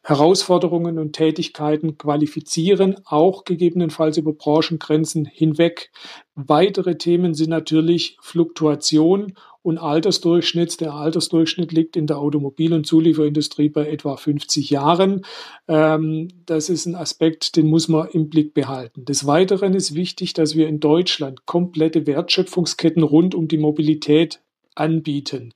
Herausforderungen 0.07 1.01
und 1.01 1.15
Tätigkeiten 1.15 1.99
qualifizieren, 1.99 2.95
auch 3.07 3.43
gegebenenfalls 3.43 4.17
über 4.19 4.33
Branchengrenzen 4.33 5.25
hinweg. 5.25 5.91
Weitere 6.37 6.97
Themen 6.97 7.35
sind 7.35 7.51
natürlich 7.51 8.17
Fluktuation 8.21 9.35
und 9.63 9.79
Altersdurchschnitt. 9.79 10.81
Der 10.81 10.95
Altersdurchschnitt 10.95 11.73
liegt 11.73 11.97
in 11.97 12.07
der 12.07 12.19
Automobil- 12.19 12.73
und 12.73 12.87
Zulieferindustrie 12.87 13.69
bei 13.69 13.89
etwa 13.89 14.17
50 14.17 14.71
Jahren. 14.71 15.25
Ähm, 15.67 16.29
das 16.47 16.69
ist 16.69 16.87
ein 16.87 16.95
Aspekt, 16.95 17.57
den 17.57 17.67
muss 17.67 17.89
man 17.89 18.07
im 18.11 18.31
Blick 18.31 18.55
behalten. 18.55 19.05
Des 19.07 19.27
Weiteren 19.27 19.75
ist 19.75 19.97
wichtig, 19.97 20.35
dass 20.35 20.55
wir 20.55 20.69
in 20.69 20.79
Deutschland 20.79 21.47
komplette 21.47 22.07
Wertschöpfungsketten 22.07 23.03
rund 23.03 23.35
um 23.35 23.49
die 23.49 23.59
Mobilität 23.59 24.41
anbieten. 24.77 25.53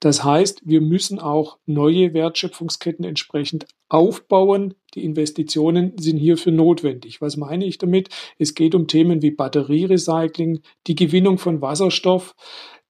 Das 0.00 0.24
heißt, 0.24 0.62
wir 0.64 0.80
müssen 0.80 1.18
auch 1.18 1.58
neue 1.66 2.14
Wertschöpfungsketten 2.14 3.04
entsprechend 3.04 3.66
aufbauen. 3.88 4.74
Die 4.94 5.04
Investitionen 5.04 5.92
sind 5.98 6.16
hierfür 6.16 6.52
notwendig. 6.52 7.20
Was 7.20 7.36
meine 7.36 7.66
ich 7.66 7.78
damit? 7.78 8.08
Es 8.38 8.54
geht 8.54 8.74
um 8.74 8.86
Themen 8.86 9.22
wie 9.22 9.30
Batterierecycling, 9.30 10.62
die 10.86 10.94
Gewinnung 10.94 11.38
von 11.38 11.60
Wasserstoff, 11.60 12.34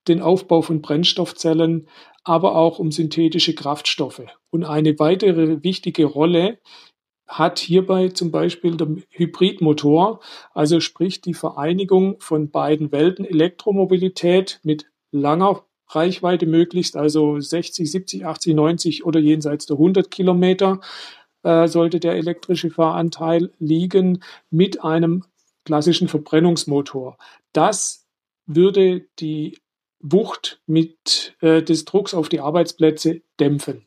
den 0.09 0.21
Aufbau 0.21 0.63
von 0.63 0.83
Brennstoffzellen, 0.83 1.89
aber 2.25 2.57
auch 2.57 2.79
um 2.79 2.93
synthetische 2.93 3.55
Kraftstoffe. 3.55 4.23
Und 4.51 4.65
eine 4.65 4.99
weitere 4.99 5.63
wichtige 5.63 6.05
Rolle 6.05 6.59
hat 7.27 7.59
hierbei 7.59 8.09
zum 8.09 8.31
Beispiel 8.31 8.77
der 8.77 8.89
Hybridmotor, 9.11 10.21
also 10.53 10.81
sprich 10.81 11.21
die 11.21 11.35
Vereinigung 11.35 12.17
von 12.21 12.51
beiden 12.51 12.93
Welten 12.93 13.25
Elektromobilität 13.25 14.61
mit 14.63 14.92
langer 15.13 15.65
Reichweite 15.89 16.47
möglichst, 16.47 16.97
also 16.97 17.39
60, 17.39 17.91
70, 17.91 18.27
80, 18.27 18.55
90 18.55 19.05
oder 19.05 19.21
jenseits 19.21 19.67
der 19.67 19.77
100 19.77 20.11
Kilometer 20.11 20.81
äh, 21.43 21.69
sollte 21.69 22.01
der 22.01 22.15
elektrische 22.15 22.71
Fahranteil 22.71 23.53
liegen 23.59 24.23
mit 24.51 24.83
einem 24.83 25.25
klassischen 25.65 26.09
Verbrennungsmotor. 26.09 27.19
Das 27.53 28.07
würde 28.47 29.07
die 29.19 29.59
Wucht 30.01 30.61
mit 30.67 31.37
äh, 31.41 31.63
des 31.63 31.85
Drucks 31.85 32.15
auf 32.15 32.29
die 32.29 32.41
Arbeitsplätze 32.41 33.23
dämpfen. 33.39 33.87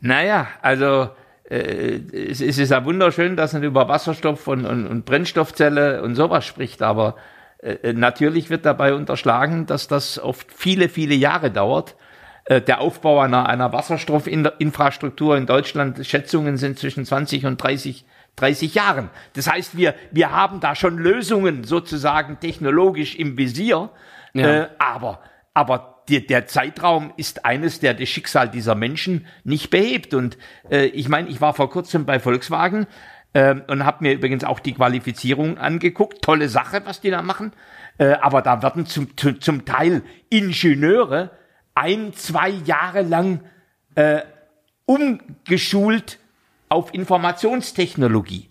Naja, 0.00 0.48
also 0.60 1.08
äh, 1.44 2.00
es, 2.12 2.40
ist 2.40 2.70
ja 2.70 2.84
wunderschön, 2.84 3.36
dass 3.36 3.52
man 3.54 3.62
über 3.62 3.88
Wasserstoff 3.88 4.46
und, 4.48 4.66
und, 4.66 4.86
und 4.86 5.04
Brennstoffzelle 5.04 6.02
und 6.02 6.16
sowas 6.16 6.44
spricht, 6.44 6.82
aber 6.82 7.16
natürlich 7.92 8.50
wird 8.50 8.66
dabei 8.66 8.94
unterschlagen, 8.94 9.66
dass 9.66 9.86
das 9.86 10.18
oft 10.18 10.48
viele, 10.52 10.88
viele 10.88 11.14
Jahre 11.14 11.50
dauert. 11.50 11.94
Äh, 12.44 12.60
der 12.60 12.80
Aufbau 12.80 13.20
einer, 13.20 13.48
einer 13.48 13.72
Wasserstoffinfrastruktur 13.72 15.36
in 15.36 15.46
Deutschland, 15.46 16.04
Schätzungen 16.04 16.56
sind 16.56 16.78
zwischen 16.78 17.04
20 17.04 17.46
und 17.46 17.62
30, 17.62 18.04
30 18.36 18.74
Jahren. 18.74 19.10
Das 19.34 19.50
heißt, 19.50 19.76
wir, 19.76 19.94
wir 20.10 20.32
haben 20.32 20.60
da 20.60 20.74
schon 20.74 20.98
Lösungen 20.98 21.64
sozusagen 21.64 22.40
technologisch 22.40 23.14
im 23.14 23.38
Visier, 23.38 23.90
ja. 24.34 24.62
äh, 24.62 24.68
aber, 24.78 25.20
aber 25.54 26.02
die, 26.08 26.26
der 26.26 26.48
Zeitraum 26.48 27.12
ist 27.16 27.44
eines, 27.44 27.78
der 27.78 27.94
das 27.94 28.08
Schicksal 28.08 28.48
dieser 28.48 28.74
Menschen 28.74 29.26
nicht 29.44 29.70
behebt. 29.70 30.14
Und 30.14 30.36
äh, 30.68 30.86
ich 30.86 31.08
meine, 31.08 31.28
ich 31.28 31.40
war 31.40 31.54
vor 31.54 31.70
kurzem 31.70 32.06
bei 32.06 32.18
Volkswagen 32.18 32.88
ähm, 33.34 33.62
und 33.68 33.84
habe 33.84 34.04
mir 34.04 34.12
übrigens 34.12 34.44
auch 34.44 34.60
die 34.60 34.74
Qualifizierung 34.74 35.58
angeguckt. 35.58 36.22
Tolle 36.22 36.48
Sache, 36.48 36.82
was 36.84 37.00
die 37.00 37.10
da 37.10 37.22
machen. 37.22 37.52
Äh, 37.98 38.14
aber 38.14 38.42
da 38.42 38.62
werden 38.62 38.86
zum, 38.86 39.16
zu, 39.16 39.38
zum 39.38 39.64
Teil 39.64 40.02
Ingenieure 40.30 41.30
ein, 41.74 42.12
zwei 42.12 42.50
Jahre 42.50 43.02
lang 43.02 43.40
äh, 43.94 44.20
umgeschult 44.84 46.18
auf 46.68 46.92
Informationstechnologie. 46.94 48.48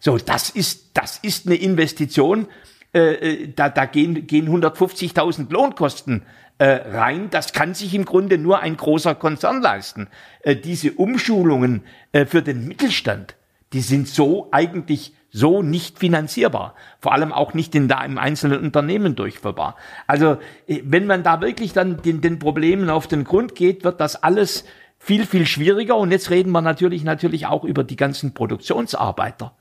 So, 0.00 0.16
das 0.18 0.50
ist, 0.50 0.96
das 0.96 1.18
ist 1.18 1.46
eine 1.46 1.56
Investition. 1.56 2.48
Äh, 2.92 3.14
äh 3.14 3.52
da, 3.54 3.68
da 3.68 3.86
gehen, 3.86 4.26
gehen 4.26 4.48
150.000 4.48 5.52
Lohnkosten 5.52 6.22
äh, 6.58 6.64
rein. 6.64 7.30
Das 7.30 7.52
kann 7.52 7.74
sich 7.74 7.94
im 7.94 8.04
Grunde 8.04 8.38
nur 8.38 8.60
ein 8.60 8.76
großer 8.76 9.14
Konzern 9.14 9.60
leisten. 9.60 10.08
Äh, 10.42 10.56
diese 10.56 10.92
Umschulungen 10.92 11.82
für 12.26 12.42
den 12.42 12.66
Mittelstand, 12.66 13.36
die 13.72 13.80
sind 13.80 14.08
so 14.08 14.48
eigentlich 14.50 15.14
so 15.30 15.62
nicht 15.62 15.98
finanzierbar. 15.98 16.74
Vor 17.00 17.12
allem 17.12 17.32
auch 17.32 17.54
nicht 17.54 17.74
in 17.74 17.88
da 17.88 18.04
im 18.04 18.18
einzelnen 18.18 18.60
Unternehmen 18.60 19.14
durchführbar. 19.14 19.76
Also, 20.06 20.38
äh, 20.66 20.80
wenn 20.84 21.06
man 21.06 21.22
da 21.22 21.40
wirklich 21.40 21.72
dann 21.72 22.02
den, 22.02 22.20
den 22.20 22.38
Problemen 22.38 22.90
auf 22.90 23.06
den 23.06 23.24
Grund 23.24 23.54
geht, 23.54 23.84
wird 23.84 24.00
das 24.00 24.22
alles 24.22 24.64
viel, 24.98 25.24
viel 25.26 25.46
schwieriger. 25.46 25.96
Und 25.96 26.10
jetzt 26.10 26.30
reden 26.30 26.50
wir 26.50 26.60
natürlich, 26.60 27.04
natürlich 27.04 27.46
auch 27.46 27.64
über 27.64 27.84
die 27.84 27.96
ganzen 27.96 28.34
Produktionsarbeiter, 28.34 29.52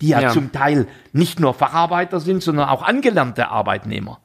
die 0.00 0.08
ja, 0.08 0.20
ja. 0.20 0.30
zum 0.30 0.50
Teil 0.50 0.86
nicht 1.12 1.40
nur 1.40 1.52
Facharbeiter 1.52 2.20
sind, 2.20 2.42
sondern 2.42 2.68
auch 2.68 2.82
angelernte 2.82 3.48
Arbeitnehmer. 3.48 4.20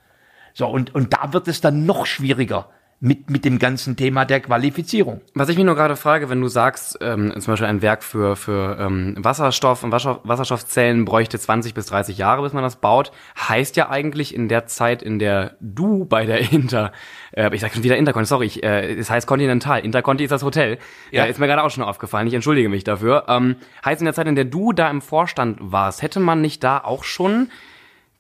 So, 0.53 0.67
und, 0.67 0.93
und 0.95 1.13
da 1.13 1.33
wird 1.33 1.47
es 1.47 1.61
dann 1.61 1.85
noch 1.85 2.05
schwieriger, 2.05 2.69
mit, 3.03 3.29
mit 3.29 3.43
dem 3.43 3.59
ganzen 3.59 3.97
Thema 3.97 4.23
der 4.23 4.39
Qualifizierung. 4.39 5.19
Was 5.33 5.49
ich 5.49 5.57
mich 5.57 5.65
nur 5.65 5.75
gerade 5.75 5.97
frage, 5.97 6.29
wenn 6.29 6.39
du 6.39 6.47
sagst, 6.47 6.97
ähm, 7.01 7.33
zum 7.37 7.51
Beispiel 7.51 7.67
ein 7.67 7.81
Werk 7.81 8.01
für, 8.01 8.37
für 8.37 8.77
ähm, 8.79 9.15
Wasserstoff 9.17 9.83
und 9.83 9.91
Wasserstoffzellen 9.91 11.03
bräuchte 11.03 11.37
20 11.37 11.73
bis 11.73 11.87
30 11.87 12.17
Jahre, 12.17 12.43
bis 12.43 12.53
man 12.53 12.63
das 12.63 12.77
baut, 12.77 13.11
heißt 13.37 13.75
ja 13.75 13.89
eigentlich 13.89 14.33
in 14.33 14.47
der 14.47 14.67
Zeit, 14.67 15.03
in 15.03 15.19
der 15.19 15.57
du 15.59 16.05
bei 16.05 16.25
der 16.25 16.49
Inter, 16.53 16.93
äh, 17.31 17.53
ich 17.53 17.59
sag 17.59 17.73
schon 17.73 17.83
wieder 17.83 17.97
Interconti, 17.97 18.25
sorry, 18.25 18.45
ich, 18.45 18.63
äh, 18.63 18.93
es 18.93 19.09
heißt 19.09 19.27
Continental, 19.27 19.81
Interconti 19.81 20.23
ist 20.23 20.31
das 20.31 20.43
Hotel, 20.43 20.77
ja. 21.11 21.25
äh, 21.25 21.29
ist 21.29 21.41
mir 21.41 21.47
gerade 21.47 21.63
auch 21.63 21.71
schon 21.71 21.83
aufgefallen, 21.83 22.27
ich 22.27 22.33
entschuldige 22.33 22.69
mich 22.69 22.85
dafür, 22.85 23.25
ähm, 23.27 23.57
heißt 23.83 23.99
in 23.99 24.05
der 24.05 24.13
Zeit, 24.13 24.27
in 24.27 24.35
der 24.35 24.45
du 24.45 24.71
da 24.71 24.89
im 24.89 25.01
Vorstand 25.01 25.57
warst, 25.59 26.03
hätte 26.03 26.21
man 26.21 26.39
nicht 26.39 26.63
da 26.63 26.77
auch 26.77 27.03
schon 27.03 27.49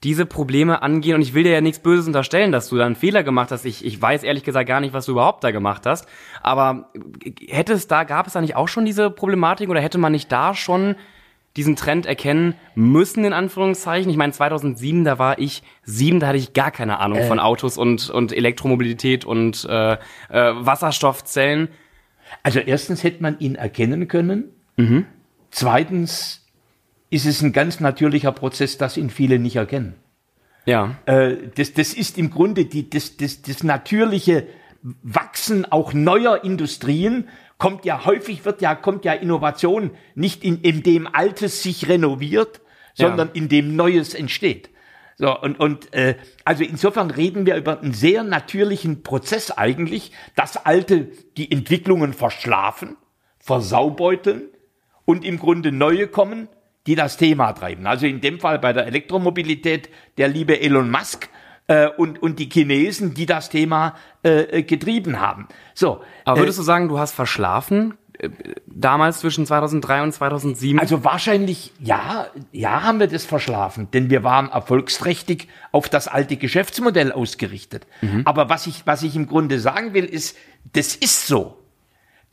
diese 0.03 0.25
Probleme 0.25 0.81
angehen. 0.81 1.15
Und 1.15 1.21
ich 1.21 1.33
will 1.33 1.43
dir 1.43 1.51
ja 1.51 1.61
nichts 1.61 1.79
Böses 1.79 2.07
unterstellen, 2.07 2.51
dass 2.51 2.69
du 2.69 2.77
da 2.77 2.85
einen 2.85 2.95
Fehler 2.95 3.23
gemacht 3.23 3.51
hast. 3.51 3.65
Ich, 3.65 3.85
ich 3.85 4.01
weiß 4.01 4.23
ehrlich 4.23 4.43
gesagt 4.43 4.67
gar 4.67 4.81
nicht, 4.81 4.93
was 4.93 5.05
du 5.05 5.13
überhaupt 5.13 5.43
da 5.43 5.51
gemacht 5.51 5.85
hast. 5.85 6.07
Aber 6.41 6.89
hätte 7.47 7.73
es 7.73 7.87
da, 7.87 8.03
gab 8.03 8.27
es 8.27 8.33
da 8.33 8.41
nicht 8.41 8.55
auch 8.55 8.67
schon 8.67 8.85
diese 8.85 9.09
Problematik 9.09 9.69
oder 9.69 9.81
hätte 9.81 9.97
man 9.97 10.11
nicht 10.11 10.31
da 10.31 10.53
schon 10.53 10.95
diesen 11.55 11.75
Trend 11.75 12.05
erkennen 12.05 12.55
müssen, 12.75 13.23
in 13.23 13.33
Anführungszeichen? 13.33 14.09
Ich 14.11 14.17
meine, 14.17 14.33
2007, 14.33 15.03
da 15.03 15.19
war 15.19 15.39
ich 15.39 15.63
sieben, 15.83 16.19
da 16.19 16.27
hatte 16.27 16.37
ich 16.37 16.53
gar 16.53 16.71
keine 16.71 16.99
Ahnung 16.99 17.19
äh. 17.19 17.27
von 17.27 17.39
Autos 17.39 17.77
und, 17.77 18.09
und 18.09 18.33
Elektromobilität 18.33 19.23
und 19.23 19.65
äh, 19.69 19.93
äh, 19.93 19.97
Wasserstoffzellen. 20.29 21.69
Also 22.41 22.59
erstens 22.59 23.03
hätte 23.03 23.21
man 23.21 23.39
ihn 23.39 23.55
erkennen 23.55 24.07
können. 24.07 24.45
Mhm. 24.75 25.05
Zweitens 25.51 26.42
ist 27.13 27.25
es 27.25 27.41
ein 27.41 27.53
ganz 27.53 27.79
natürlicher 27.79 28.31
Prozess, 28.31 28.77
das 28.77 28.97
ihn 28.97 29.09
viele 29.09 29.39
nicht 29.39 29.55
erkennen. 29.55 29.95
Ja. 30.65 30.95
Äh, 31.05 31.35
das, 31.55 31.73
das 31.73 31.93
ist 31.93 32.17
im 32.17 32.31
Grunde 32.31 32.65
die, 32.65 32.89
das, 32.89 33.17
das, 33.17 33.41
das 33.41 33.63
natürliche 33.63 34.47
Wachsen 34.81 35.71
auch 35.71 35.93
neuer 35.93 36.43
Industrien 36.43 37.29
kommt 37.57 37.85
ja 37.85 38.05
häufig 38.05 38.43
wird 38.43 38.61
ja 38.61 38.75
kommt 38.75 39.05
ja 39.05 39.13
Innovation 39.13 39.91
nicht 40.15 40.43
in, 40.43 40.59
in 40.61 40.83
dem 40.83 41.07
Altes 41.07 41.63
sich 41.63 41.87
renoviert, 41.87 42.59
sondern 42.93 43.29
ja. 43.29 43.33
in 43.35 43.47
dem 43.47 43.75
Neues 43.75 44.13
entsteht. 44.13 44.69
So 45.15 45.39
und 45.39 45.59
und 45.59 45.93
äh, 45.93 46.15
also 46.43 46.63
insofern 46.63 47.11
reden 47.11 47.45
wir 47.45 47.55
über 47.55 47.79
einen 47.79 47.93
sehr 47.93 48.23
natürlichen 48.23 49.03
Prozess 49.03 49.51
eigentlich, 49.51 50.11
dass 50.35 50.57
Alte 50.65 51.11
die 51.37 51.51
Entwicklungen 51.51 52.13
verschlafen, 52.13 52.97
versaubeuteln 53.39 54.49
und 55.05 55.23
im 55.23 55.37
Grunde 55.37 55.71
neue 55.71 56.07
kommen 56.07 56.49
die 56.87 56.95
das 56.95 57.17
Thema 57.17 57.53
treiben. 57.53 57.87
Also 57.87 58.05
in 58.05 58.21
dem 58.21 58.39
Fall 58.39 58.59
bei 58.59 58.73
der 58.73 58.85
Elektromobilität 58.87 59.89
der 60.17 60.27
liebe 60.27 60.59
Elon 60.59 60.91
Musk 60.91 61.29
äh, 61.67 61.87
und, 61.87 62.21
und 62.21 62.39
die 62.39 62.49
Chinesen, 62.49 63.13
die 63.13 63.25
das 63.25 63.49
Thema 63.49 63.95
äh, 64.23 64.63
getrieben 64.63 65.19
haben. 65.19 65.47
So. 65.73 66.01
Aber 66.25 66.41
würdest 66.41 66.57
äh, 66.57 66.61
du 66.61 66.65
sagen, 66.65 66.89
du 66.89 66.99
hast 66.99 67.13
verschlafen? 67.13 67.93
Äh, 68.19 68.29
damals 68.65 69.19
zwischen 69.19 69.45
2003 69.45 70.03
und 70.03 70.11
2007? 70.11 70.79
Also 70.79 71.03
wahrscheinlich, 71.05 71.71
ja, 71.79 72.27
ja 72.51 72.83
haben 72.83 72.99
wir 72.99 73.07
das 73.07 73.25
verschlafen, 73.25 73.89
denn 73.91 74.09
wir 74.09 74.23
waren 74.23 74.49
erfolgsträchtig 74.49 75.47
auf 75.71 75.87
das 75.87 76.09
alte 76.09 76.35
Geschäftsmodell 76.35 77.11
ausgerichtet. 77.13 77.87
Mhm. 78.01 78.23
Aber 78.25 78.49
was 78.49 78.67
ich, 78.67 78.85
was 78.85 79.03
ich 79.03 79.15
im 79.15 79.27
Grunde 79.27 79.59
sagen 79.59 79.93
will, 79.93 80.05
ist, 80.05 80.37
das 80.73 80.95
ist 80.95 81.27
so 81.27 81.62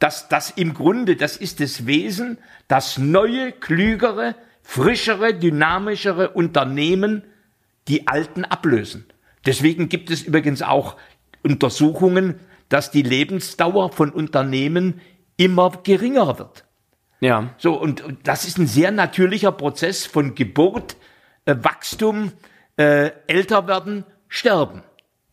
dass 0.00 0.28
das 0.28 0.50
im 0.50 0.74
Grunde, 0.74 1.14
das 1.14 1.36
ist 1.36 1.60
das 1.60 1.86
Wesen, 1.86 2.38
das 2.66 2.98
neue, 2.98 3.52
klügere, 3.52 4.34
frischere, 4.62 5.34
dynamischere 5.34 6.30
Unternehmen 6.30 7.22
die 7.86 8.08
alten 8.08 8.44
ablösen. 8.44 9.06
Deswegen 9.46 9.88
gibt 9.88 10.10
es 10.10 10.22
übrigens 10.22 10.62
auch 10.62 10.96
Untersuchungen, 11.42 12.40
dass 12.68 12.90
die 12.90 13.02
Lebensdauer 13.02 13.92
von 13.92 14.10
Unternehmen 14.10 15.00
immer 15.36 15.70
geringer 15.82 16.38
wird. 16.38 16.64
Ja. 17.20 17.54
So, 17.58 17.74
und, 17.74 18.00
und 18.00 18.26
das 18.26 18.46
ist 18.46 18.58
ein 18.58 18.66
sehr 18.66 18.92
natürlicher 18.92 19.52
Prozess 19.52 20.06
von 20.06 20.34
Geburt, 20.34 20.96
äh, 21.44 21.56
Wachstum, 21.60 22.32
äh, 22.76 23.10
älter 23.26 23.66
werden, 23.66 24.04
sterben. 24.28 24.82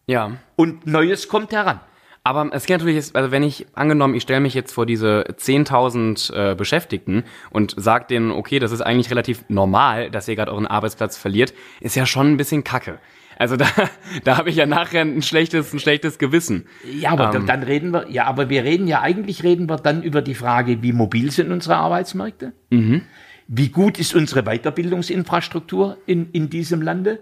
Ja. 0.08 0.38
Und 0.56 0.88
Neues 0.88 1.28
kommt 1.28 1.52
heran. 1.52 1.80
Aber 2.28 2.50
es 2.52 2.66
geht 2.66 2.80
natürlich, 2.80 3.16
also 3.16 3.32
wenn 3.32 3.42
ich, 3.42 3.68
angenommen, 3.74 4.14
ich 4.14 4.24
stelle 4.24 4.42
mich 4.42 4.54
jetzt 4.54 4.74
vor 4.74 4.86
diese 4.86 5.24
10.000 5.30 6.52
äh, 6.52 6.56
Beschäftigten 6.56 7.24
und 7.52 7.74
sage 7.78 8.08
denen, 8.10 8.32
okay, 8.32 8.60
das 8.60 8.74
ist 8.74 8.82
eigentlich 8.82 9.10
relativ 9.10 9.46
normal, 9.48 10.12
dass 10.12 10.28
ihr 10.28 10.36
gerade 10.36 10.52
euren 10.52 10.68
Arbeitsplatz 10.68 11.16
verliert, 11.16 11.54
ist 11.80 11.96
ja 11.96 12.06
schon 12.06 12.34
ein 12.34 12.36
bisschen 12.36 12.66
kacke. 12.66 13.00
Also 13.38 13.56
da, 13.56 13.68
da 14.26 14.36
habe 14.36 14.50
ich 14.50 14.58
ja 14.58 14.66
nachher 14.66 15.04
ein 15.04 15.22
schlechtes, 15.22 15.72
ein 15.72 15.80
schlechtes 15.80 16.18
Gewissen. 16.18 16.68
Ja, 17.00 17.12
aber 17.12 17.34
ähm, 17.34 17.46
dann 17.46 17.64
reden 17.64 17.94
wir, 17.94 18.10
ja, 18.10 18.26
aber 18.26 18.50
wir 18.50 18.66
reden 18.66 18.88
ja, 18.88 19.00
eigentlich 19.00 19.44
reden 19.44 19.70
wir 19.70 19.78
dann 19.78 20.04
über 20.04 20.22
die 20.22 20.36
Frage, 20.36 20.84
wie 20.84 20.92
mobil 20.92 21.32
sind 21.32 21.50
unsere 21.50 21.78
Arbeitsmärkte? 21.78 22.52
Mhm. 22.72 23.04
Wie 23.48 23.70
gut 23.70 24.00
ist 24.00 24.14
unsere 24.14 24.44
Weiterbildungsinfrastruktur 24.44 25.96
in, 26.06 26.30
in 26.34 26.50
diesem 26.50 26.82
Lande? 26.82 27.22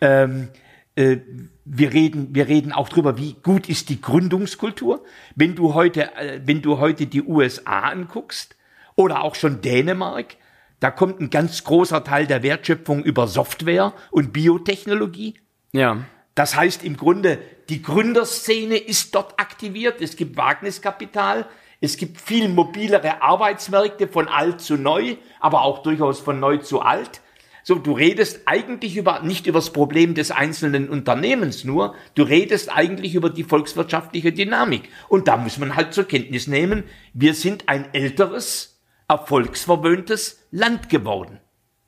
Ähm, 0.00 0.50
äh, 0.96 1.18
wir 1.64 1.92
reden, 1.92 2.34
wir 2.34 2.48
reden 2.48 2.72
auch 2.72 2.88
drüber, 2.88 3.16
wie 3.18 3.34
gut 3.42 3.68
ist 3.68 3.88
die 3.88 4.00
Gründungskultur. 4.00 5.04
Wenn 5.34 5.54
du 5.54 5.74
heute, 5.74 6.14
äh, 6.16 6.40
wenn 6.44 6.62
du 6.62 6.78
heute 6.78 7.06
die 7.06 7.22
USA 7.22 7.80
anguckst 7.80 8.56
oder 8.96 9.22
auch 9.22 9.34
schon 9.34 9.60
Dänemark, 9.60 10.36
da 10.80 10.90
kommt 10.90 11.20
ein 11.20 11.30
ganz 11.30 11.64
großer 11.64 12.04
Teil 12.04 12.26
der 12.26 12.42
Wertschöpfung 12.42 13.02
über 13.02 13.28
Software 13.28 13.92
und 14.10 14.32
Biotechnologie. 14.32 15.38
Ja. 15.72 16.04
Das 16.34 16.54
heißt 16.54 16.84
im 16.84 16.96
Grunde, 16.96 17.38
die 17.68 17.82
Gründerszene 17.82 18.76
ist 18.76 19.14
dort 19.14 19.40
aktiviert. 19.40 20.00
Es 20.02 20.16
gibt 20.16 20.36
Wagniskapital. 20.36 21.46
Es 21.80 21.96
gibt 21.96 22.20
viel 22.20 22.48
mobilere 22.48 23.22
Arbeitsmärkte 23.22 24.08
von 24.08 24.28
alt 24.28 24.60
zu 24.60 24.76
neu, 24.76 25.16
aber 25.40 25.62
auch 25.62 25.82
durchaus 25.82 26.20
von 26.20 26.40
neu 26.40 26.58
zu 26.58 26.80
alt. 26.80 27.20
So, 27.68 27.74
du 27.74 27.94
redest 27.94 28.42
eigentlich 28.46 28.96
über, 28.96 29.22
nicht 29.22 29.48
über 29.48 29.58
das 29.58 29.70
Problem 29.70 30.14
des 30.14 30.30
einzelnen 30.30 30.88
Unternehmens 30.88 31.64
nur, 31.64 31.96
du 32.14 32.22
redest 32.22 32.72
eigentlich 32.72 33.16
über 33.16 33.28
die 33.28 33.42
volkswirtschaftliche 33.42 34.30
Dynamik. 34.30 34.88
Und 35.08 35.26
da 35.26 35.36
muss 35.36 35.58
man 35.58 35.74
halt 35.74 35.92
zur 35.92 36.04
Kenntnis 36.04 36.46
nehmen, 36.46 36.84
wir 37.12 37.34
sind 37.34 37.68
ein 37.68 37.92
älteres, 37.92 38.80
erfolgsverwöhntes 39.08 40.46
Land 40.52 40.90
geworden. 40.90 41.40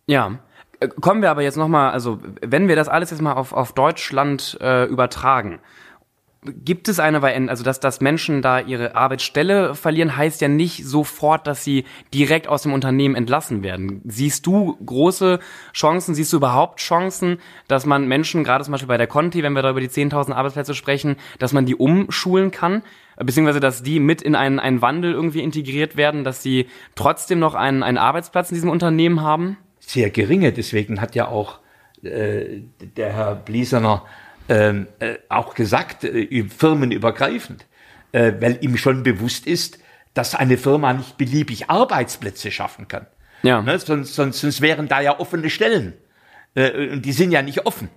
Ja. 0.09 0.41
Kommen 1.01 1.23
wir 1.23 1.31
aber 1.31 1.43
jetzt 1.43 1.57
nochmal, 1.57 1.93
also 1.93 2.19
wenn 2.41 2.67
wir 2.67 2.75
das 2.75 2.89
alles 2.89 3.11
jetzt 3.13 3.23
mal 3.23 3.35
auf, 3.35 3.53
auf 3.53 3.73
Deutschland 3.73 4.59
äh, 4.61 4.85
übertragen, 4.87 5.61
Gibt 6.45 6.89
es 6.89 7.01
eine, 7.01 7.21
also 7.51 7.65
dass, 7.65 7.81
dass 7.81 8.01
Menschen 8.01 8.43
da 8.43 8.61
ihre 8.61 8.95
Arbeitsstelle 8.95 9.75
verlieren, 9.75 10.17
heißt 10.17 10.41
ja 10.41 10.47
nicht 10.47 10.87
sofort, 10.87 11.49
dass 11.49 11.65
sie 11.65 11.85
direkt 12.15 12.47
aus 12.47 12.63
dem 12.63 12.73
Unternehmen 12.73 13.17
entlassen 13.17 13.65
werden. 13.65 14.03
Siehst 14.05 14.47
du 14.47 14.77
große 14.87 15.41
Chancen, 15.75 16.15
siehst 16.15 16.33
du 16.33 16.37
überhaupt 16.37 16.79
Chancen, 16.79 17.39
dass 17.67 17.87
man 17.87 18.07
Menschen, 18.07 18.45
gerade 18.45 18.63
zum 18.63 18.71
Beispiel 18.71 18.87
bei 18.87 18.97
der 18.97 19.09
Conti, 19.09 19.43
wenn 19.43 19.55
wir 19.55 19.63
da 19.63 19.71
über 19.71 19.81
die 19.81 19.89
10.000 19.89 20.33
Arbeitsplätze 20.33 20.75
sprechen, 20.75 21.17
dass 21.41 21.53
man 21.53 21.67
die 21.67 21.75
umschulen 21.75 22.53
kann? 22.53 22.83
Beziehungsweise, 23.17 23.59
dass 23.59 23.83
die 23.83 23.99
mit 23.99 24.23
in 24.23 24.37
einen, 24.37 24.61
einen 24.61 24.81
Wandel 24.81 25.15
irgendwie 25.15 25.43
integriert 25.43 25.97
werden, 25.97 26.23
dass 26.23 26.41
sie 26.41 26.69
trotzdem 26.95 27.41
noch 27.41 27.57
einen, 27.57 27.83
einen 27.83 27.99
Arbeitsplatz 27.99 28.51
in 28.51 28.55
diesem 28.55 28.71
Unternehmen 28.71 29.23
haben? 29.23 29.57
Sehr 29.81 30.11
geringe, 30.11 30.53
deswegen 30.53 31.01
hat 31.01 31.17
ja 31.17 31.27
auch 31.27 31.59
äh, 32.03 32.63
der 32.97 33.13
Herr 33.13 33.35
Bliesener 33.35 34.05
ähm, 34.49 34.87
äh, 34.99 35.17
auch 35.29 35.55
gesagt, 35.55 36.05
äh, 36.05 36.45
firmenübergreifend, 36.45 37.67
äh, 38.13 38.33
weil 38.41 38.59
ihm 38.61 38.77
schon 38.77 39.03
bewusst 39.03 39.47
ist, 39.47 39.79
dass 40.15 40.35
eine 40.35 40.59
Firma 40.59 40.93
nicht 40.93 41.17
beliebig 41.19 41.71
Arbeitsplätze 41.71 42.51
schaffen 42.51 42.89
kann. 42.89 43.07
Ja. 43.43 43.63
Ne? 43.63 43.79
Sonst, 43.79 44.15
sonst, 44.15 44.41
sonst 44.41 44.61
wären 44.61 44.89
da 44.89 45.01
ja 45.01 45.19
offene 45.21 45.51
Stellen. 45.51 45.95
Äh, 46.55 46.89
und 46.89 47.05
die 47.05 47.13
sind 47.13 47.31
ja 47.31 47.43
nicht 47.43 47.67
offen. 47.67 47.89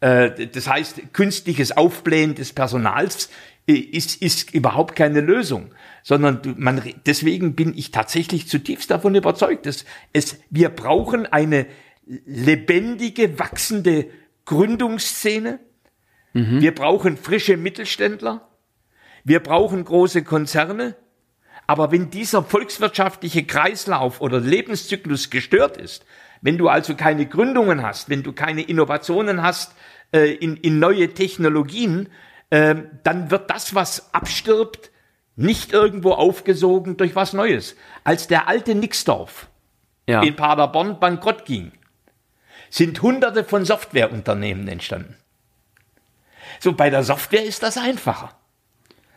Äh, 0.00 0.48
das 0.48 0.68
heißt, 0.68 1.12
künstliches 1.12 1.76
Aufblähen 1.76 2.34
des 2.34 2.52
Personals 2.52 3.30
äh, 3.66 3.74
ist, 3.74 4.20
ist 4.20 4.52
überhaupt 4.52 4.96
keine 4.96 5.20
Lösung, 5.20 5.72
sondern 6.02 6.40
man, 6.58 6.82
deswegen 7.06 7.54
bin 7.54 7.76
ich 7.76 7.92
tatsächlich 7.92 8.48
zutiefst 8.48 8.90
davon 8.90 9.14
überzeugt, 9.14 9.66
dass 9.66 9.84
es, 10.12 10.40
wir 10.50 10.68
brauchen 10.68 11.26
eine 11.26 11.66
lebendige, 12.04 13.38
wachsende 13.38 14.06
Gründungsszene, 14.44 15.60
Mhm. 16.32 16.60
Wir 16.60 16.74
brauchen 16.74 17.16
frische 17.16 17.56
Mittelständler. 17.56 18.48
Wir 19.24 19.40
brauchen 19.40 19.84
große 19.84 20.24
Konzerne. 20.24 20.96
Aber 21.66 21.92
wenn 21.92 22.10
dieser 22.10 22.42
volkswirtschaftliche 22.42 23.44
Kreislauf 23.44 24.20
oder 24.20 24.40
Lebenszyklus 24.40 25.30
gestört 25.30 25.76
ist, 25.76 26.04
wenn 26.40 26.58
du 26.58 26.68
also 26.68 26.94
keine 26.96 27.26
Gründungen 27.26 27.82
hast, 27.82 28.08
wenn 28.08 28.22
du 28.22 28.32
keine 28.32 28.62
Innovationen 28.62 29.42
hast 29.42 29.74
äh, 30.12 30.32
in, 30.34 30.56
in 30.56 30.80
neue 30.80 31.14
Technologien, 31.14 32.08
äh, 32.50 32.74
dann 33.04 33.30
wird 33.30 33.48
das, 33.48 33.74
was 33.74 34.12
abstirbt, 34.12 34.90
nicht 35.36 35.72
irgendwo 35.72 36.12
aufgesogen 36.12 36.96
durch 36.96 37.14
was 37.14 37.32
Neues. 37.32 37.76
Als 38.04 38.26
der 38.26 38.48
alte 38.48 38.74
Nixdorf 38.74 39.48
ja. 40.06 40.22
in 40.22 40.36
Paderborn 40.36 40.98
bankrott 41.00 41.44
ging, 41.44 41.72
sind 42.68 43.00
hunderte 43.02 43.44
von 43.44 43.64
Softwareunternehmen 43.64 44.68
entstanden. 44.68 45.16
So, 46.60 46.72
bei 46.72 46.90
der 46.90 47.02
Software 47.02 47.44
ist 47.44 47.62
das 47.62 47.78
einfacher. 47.78 48.30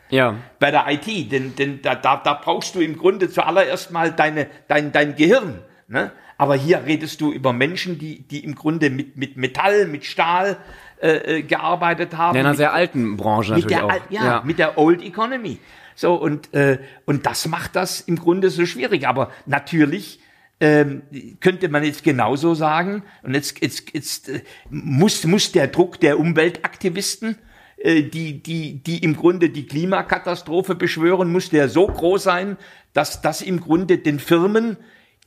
Ja. 0.08 0.36
Bei 0.58 0.70
der 0.70 0.86
IT, 0.88 1.32
denn, 1.32 1.56
denn 1.56 1.82
da, 1.82 1.94
da, 1.94 2.16
da 2.16 2.34
brauchst 2.34 2.74
du 2.74 2.80
im 2.80 2.96
Grunde 2.96 3.28
zuallererst 3.28 3.90
mal 3.90 4.12
deine, 4.12 4.46
dein, 4.68 4.92
dein 4.92 5.16
Gehirn. 5.16 5.62
Ne? 5.88 6.12
Aber 6.38 6.54
hier 6.54 6.84
redest 6.84 7.20
du 7.20 7.32
über 7.32 7.52
Menschen, 7.52 7.98
die, 7.98 8.22
die 8.22 8.44
im 8.44 8.54
Grunde 8.54 8.90
mit, 8.90 9.16
mit 9.16 9.36
Metall, 9.36 9.86
mit 9.86 10.04
Stahl 10.04 10.58
äh, 11.00 11.38
äh 11.38 11.42
gearbeitet 11.42 12.16
haben. 12.16 12.36
In 12.36 12.40
einer 12.40 12.50
mit, 12.50 12.58
sehr 12.58 12.72
alten 12.72 13.16
Branche 13.16 13.52
natürlich 13.52 13.76
der, 13.76 13.86
auch. 13.86 13.92
Ja, 14.10 14.24
ja, 14.24 14.42
mit 14.44 14.58
der 14.58 14.78
Old 14.78 15.02
Economy. 15.02 15.58
So, 15.94 16.14
und, 16.14 16.52
äh, 16.54 16.78
und 17.06 17.24
das 17.26 17.46
macht 17.48 17.74
das 17.74 18.00
im 18.00 18.16
Grunde 18.16 18.50
so 18.50 18.66
schwierig. 18.66 19.08
Aber 19.08 19.30
natürlich 19.46 20.20
ähm, 20.60 21.02
könnte 21.40 21.68
man 21.68 21.84
jetzt 21.84 22.02
genauso 22.02 22.54
sagen, 22.54 23.02
und 23.22 23.34
jetzt, 23.34 23.60
jetzt, 23.62 23.92
jetzt 23.92 24.28
äh, 24.28 24.42
muss, 24.70 25.24
muss 25.24 25.52
der 25.52 25.68
Druck 25.68 26.00
der 26.00 26.18
Umweltaktivisten, 26.18 27.36
äh, 27.76 28.02
die, 28.02 28.42
die, 28.42 28.82
die 28.82 28.98
im 28.98 29.16
Grunde 29.16 29.50
die 29.50 29.66
Klimakatastrophe 29.66 30.74
beschwören, 30.74 31.30
muss 31.30 31.50
der 31.50 31.68
so 31.68 31.86
groß 31.86 32.22
sein, 32.22 32.56
dass 32.94 33.20
das 33.20 33.42
im 33.42 33.60
Grunde 33.60 33.98
den 33.98 34.18
Firmen, 34.18 34.78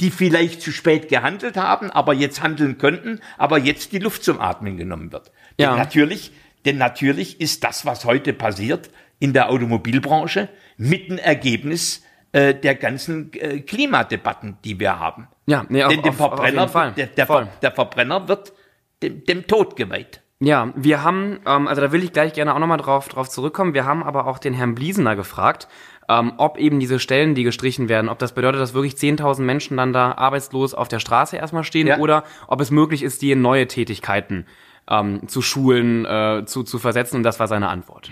die 0.01 0.09
vielleicht 0.09 0.61
zu 0.61 0.71
spät 0.71 1.09
gehandelt 1.09 1.57
haben, 1.57 1.91
aber 1.91 2.13
jetzt 2.13 2.41
handeln 2.41 2.77
könnten, 2.77 3.19
aber 3.37 3.59
jetzt 3.59 3.91
die 3.91 3.99
Luft 3.99 4.23
zum 4.23 4.39
Atmen 4.39 4.77
genommen 4.77 5.11
wird. 5.11 5.31
Ja. 5.57 5.69
Denn 5.69 5.77
natürlich, 5.77 6.31
denn 6.65 6.77
natürlich 6.77 7.39
ist 7.39 7.63
das, 7.63 7.85
was 7.85 8.05
heute 8.05 8.33
passiert 8.33 8.89
in 9.19 9.33
der 9.33 9.49
Automobilbranche, 9.49 10.49
mit 10.77 11.11
ein 11.11 11.19
Ergebnis 11.19 12.03
äh, 12.31 12.53
der 12.53 12.75
ganzen 12.75 13.31
äh, 13.33 13.59
Klimadebatten, 13.61 14.57
die 14.63 14.79
wir 14.79 14.99
haben. 14.99 15.27
Ja, 15.45 15.65
nee, 15.69 15.79
Denn 15.87 16.01
dem 16.01 16.09
auf, 16.09 16.17
Verbrenner, 16.17 16.63
auf 16.63 16.93
der, 16.95 17.07
der, 17.07 17.25
Ver, 17.25 17.47
der, 17.61 17.71
Verbrenner 17.71 18.27
wird 18.27 18.53
dem, 19.01 19.23
dem 19.25 19.47
Tod 19.47 19.75
geweiht. 19.75 20.21
Ja, 20.39 20.71
wir 20.75 21.03
haben, 21.03 21.39
ähm, 21.45 21.67
also 21.67 21.81
da 21.81 21.91
will 21.91 22.03
ich 22.03 22.13
gleich 22.13 22.33
gerne 22.33 22.53
auch 22.53 22.59
nochmal 22.59 22.77
drauf, 22.77 23.09
drauf 23.09 23.29
zurückkommen. 23.29 23.73
Wir 23.73 23.85
haben 23.85 24.03
aber 24.03 24.27
auch 24.27 24.39
den 24.39 24.53
Herrn 24.53 24.75
Bliesener 24.75 25.15
gefragt, 25.15 25.67
ähm, 26.07 26.33
ob 26.37 26.57
eben 26.57 26.79
diese 26.79 26.99
Stellen, 26.99 27.35
die 27.35 27.43
gestrichen 27.43 27.89
werden, 27.89 28.09
ob 28.09 28.19
das 28.19 28.33
bedeutet, 28.33 28.61
dass 28.61 28.73
wirklich 28.73 28.93
10.000 28.93 29.41
Menschen 29.41 29.75
dann 29.75 29.91
da 29.91 30.13
arbeitslos 30.13 30.73
auf 30.73 30.87
der 30.87 30.99
Straße 30.99 31.35
erstmal 31.35 31.63
stehen 31.63 31.87
ja. 31.87 31.97
oder 31.97 32.23
ob 32.47 32.61
es 32.61 32.71
möglich 32.71 33.03
ist, 33.03 33.21
die 33.21 33.31
in 33.31 33.41
neue 33.41 33.67
Tätigkeiten 33.67 34.45
ähm, 34.89 35.27
zu 35.27 35.41
schulen, 35.41 36.05
äh, 36.05 36.43
zu, 36.45 36.63
zu 36.63 36.79
versetzen. 36.79 37.17
Und 37.17 37.23
das 37.23 37.39
war 37.39 37.47
seine 37.47 37.69
Antwort. 37.69 38.09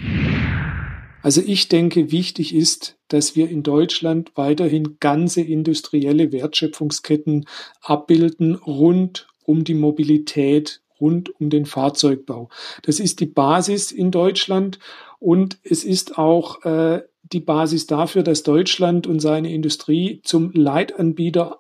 Also 1.23 1.41
ich 1.45 1.67
denke, 1.67 2.12
wichtig 2.12 2.53
ist, 2.53 2.97
dass 3.08 3.36
wir 3.36 3.49
in 3.49 3.63
Deutschland 3.63 4.32
weiterhin 4.36 4.97
ganze 4.99 5.41
industrielle 5.41 6.32
Wertschöpfungsketten 6.32 7.45
abbilden 7.82 8.56
rund 8.56 9.27
um 9.43 9.63
die 9.63 9.73
Mobilität, 9.73 10.82
rund 10.99 11.30
um 11.39 11.49
den 11.49 11.65
Fahrzeugbau. 11.65 12.49
Das 12.84 12.99
ist 12.99 13.19
die 13.19 13.25
Basis 13.25 13.91
in 13.91 14.12
Deutschland 14.12 14.80
und 15.19 15.58
es 15.63 15.84
ist 15.84 16.17
auch 16.17 16.63
äh, 16.63 17.01
die 17.23 17.39
Basis 17.39 17.88
dafür, 17.88 18.23
dass 18.23 18.43
Deutschland 18.43 19.08
und 19.08 19.19
seine 19.19 19.51
Industrie 19.51 20.21
zum 20.23 20.51
Leitanbieter 20.51 21.60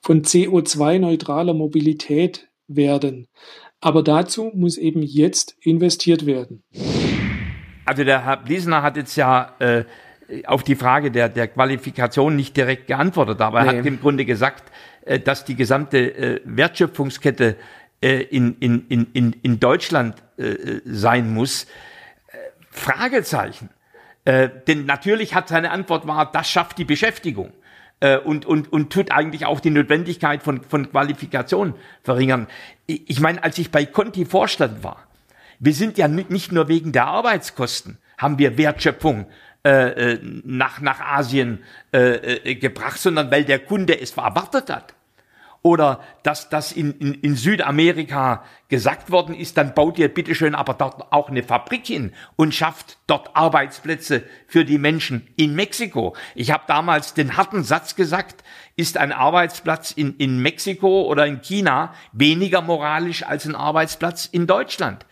von 0.00 0.22
CO2-neutraler 0.22 1.54
Mobilität 1.54 2.48
werden. 2.68 3.28
Aber 3.80 4.02
dazu 4.02 4.50
muss 4.54 4.78
eben 4.78 5.02
jetzt 5.02 5.56
investiert 5.60 6.26
werden 6.26 6.62
also 7.84 8.04
der 8.04 8.24
Herr 8.24 8.36
Bliesner 8.38 8.82
hat 8.82 8.96
jetzt 8.96 9.16
ja 9.16 9.54
äh, 9.58 9.84
auf 10.46 10.62
die 10.62 10.76
Frage 10.76 11.10
der, 11.10 11.28
der 11.28 11.48
Qualifikation 11.48 12.36
nicht 12.36 12.56
direkt 12.56 12.86
geantwortet, 12.86 13.40
aber 13.40 13.60
er 13.60 13.78
hat 13.78 13.86
im 13.86 14.00
Grunde 14.00 14.24
gesagt, 14.24 14.64
äh, 15.04 15.18
dass 15.18 15.44
die 15.44 15.56
gesamte 15.56 15.98
äh, 15.98 16.40
Wertschöpfungskette 16.44 17.56
äh, 18.00 18.22
in, 18.22 18.56
in, 18.58 18.86
in, 18.88 19.32
in 19.42 19.60
Deutschland 19.60 20.22
äh, 20.36 20.80
sein 20.84 21.32
muss. 21.32 21.64
Äh, 21.64 22.36
Fragezeichen. 22.70 23.68
Äh, 24.24 24.48
denn 24.66 24.86
natürlich 24.86 25.34
hat 25.34 25.48
seine 25.48 25.70
Antwort 25.70 26.06
war, 26.06 26.30
das 26.30 26.48
schafft 26.48 26.78
die 26.78 26.84
Beschäftigung 26.84 27.52
äh, 28.00 28.18
und, 28.18 28.46
und, 28.46 28.72
und 28.72 28.92
tut 28.92 29.10
eigentlich 29.10 29.46
auch 29.46 29.60
die 29.60 29.70
Notwendigkeit 29.70 30.42
von, 30.42 30.62
von 30.62 30.90
Qualifikation 30.90 31.74
verringern. 32.02 32.46
Ich 32.86 33.20
meine, 33.20 33.42
als 33.42 33.58
ich 33.58 33.70
bei 33.70 33.84
Conti 33.86 34.24
Vorstand 34.24 34.84
war, 34.84 35.06
wir 35.62 35.74
sind 35.74 35.96
ja 35.96 36.08
nicht 36.08 36.50
nur 36.50 36.66
wegen 36.66 36.90
der 36.90 37.06
Arbeitskosten, 37.06 37.98
haben 38.18 38.36
wir 38.38 38.58
Wertschöpfung 38.58 39.26
äh, 39.64 40.14
äh 40.14 40.20
nach, 40.44 40.80
nach 40.80 41.00
Asien 41.00 41.62
äh, 41.92 41.98
äh, 42.00 42.54
gebracht, 42.56 42.98
sondern 42.98 43.30
weil 43.30 43.44
der 43.44 43.60
Kunde 43.60 44.00
es 44.00 44.16
erwartet 44.16 44.70
hat 44.70 44.94
oder 45.62 46.00
dass 46.24 46.48
das 46.48 46.72
in, 46.72 46.98
in, 46.98 47.14
in 47.14 47.36
Südamerika 47.36 48.44
gesagt 48.68 49.12
worden 49.12 49.36
ist, 49.36 49.56
dann 49.56 49.72
baut 49.72 50.00
ihr 50.00 50.08
bitteschön 50.08 50.56
aber 50.56 50.74
dort 50.74 51.12
auch 51.12 51.28
eine 51.28 51.44
Fabrik 51.44 51.86
hin 51.86 52.12
und 52.34 52.56
schafft 52.56 52.98
dort 53.06 53.36
Arbeitsplätze 53.36 54.24
für 54.48 54.64
die 54.64 54.78
Menschen 54.78 55.28
in 55.36 55.54
Mexiko. 55.54 56.16
Ich 56.34 56.50
habe 56.50 56.64
damals 56.66 57.14
den 57.14 57.36
harten 57.36 57.62
Satz 57.62 57.94
gesagt, 57.94 58.42
ist 58.74 58.98
ein 58.98 59.12
Arbeitsplatz 59.12 59.92
in, 59.92 60.16
in 60.16 60.40
Mexiko 60.40 61.02
oder 61.02 61.24
in 61.24 61.40
China 61.40 61.94
weniger 62.10 62.62
moralisch 62.62 63.22
als 63.22 63.46
ein 63.46 63.54
Arbeitsplatz 63.54 64.26
in 64.26 64.48
Deutschland? 64.48 65.06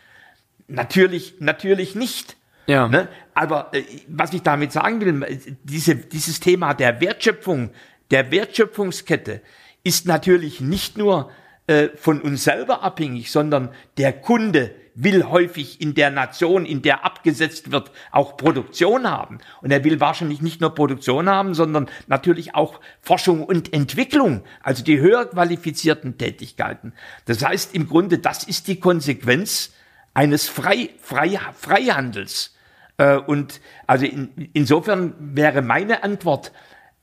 Natürlich, 0.70 1.34
natürlich 1.40 1.94
nicht. 1.94 2.36
Ja. 2.66 2.88
Ne? 2.88 3.08
Aber 3.34 3.70
äh, 3.72 3.82
was 4.08 4.32
ich 4.32 4.42
damit 4.42 4.72
sagen 4.72 5.00
will, 5.00 5.56
diese, 5.64 5.96
dieses 5.96 6.40
Thema 6.40 6.74
der 6.74 7.00
Wertschöpfung, 7.00 7.70
der 8.10 8.30
Wertschöpfungskette, 8.30 9.40
ist 9.82 10.06
natürlich 10.06 10.60
nicht 10.60 10.96
nur 10.96 11.30
äh, 11.66 11.88
von 11.96 12.20
uns 12.20 12.44
selber 12.44 12.82
abhängig, 12.82 13.30
sondern 13.30 13.70
der 13.96 14.12
Kunde 14.12 14.74
will 14.94 15.24
häufig 15.24 15.80
in 15.80 15.94
der 15.94 16.10
Nation, 16.10 16.66
in 16.66 16.82
der 16.82 17.04
abgesetzt 17.04 17.72
wird, 17.72 17.90
auch 18.10 18.36
Produktion 18.36 19.08
haben. 19.10 19.38
Und 19.62 19.70
er 19.70 19.82
will 19.84 20.00
wahrscheinlich 20.00 20.42
nicht 20.42 20.60
nur 20.60 20.74
Produktion 20.74 21.28
haben, 21.28 21.54
sondern 21.54 21.88
natürlich 22.06 22.54
auch 22.54 22.80
Forschung 23.00 23.44
und 23.44 23.72
Entwicklung, 23.72 24.42
also 24.62 24.84
die 24.84 25.00
höher 25.00 25.26
qualifizierten 25.26 26.18
Tätigkeiten. 26.18 26.92
Das 27.24 27.44
heißt 27.44 27.74
im 27.74 27.88
Grunde, 27.88 28.18
das 28.18 28.44
ist 28.44 28.68
die 28.68 28.78
Konsequenz 28.80 29.72
eines 30.20 30.50
Frei, 30.50 30.90
Frei, 31.00 31.40
Freihandels. 31.58 32.54
Äh, 32.98 33.16
und 33.16 33.62
also 33.86 34.04
in, 34.04 34.50
insofern 34.52 35.14
wäre 35.18 35.62
meine 35.62 36.02
Antwort, 36.02 36.52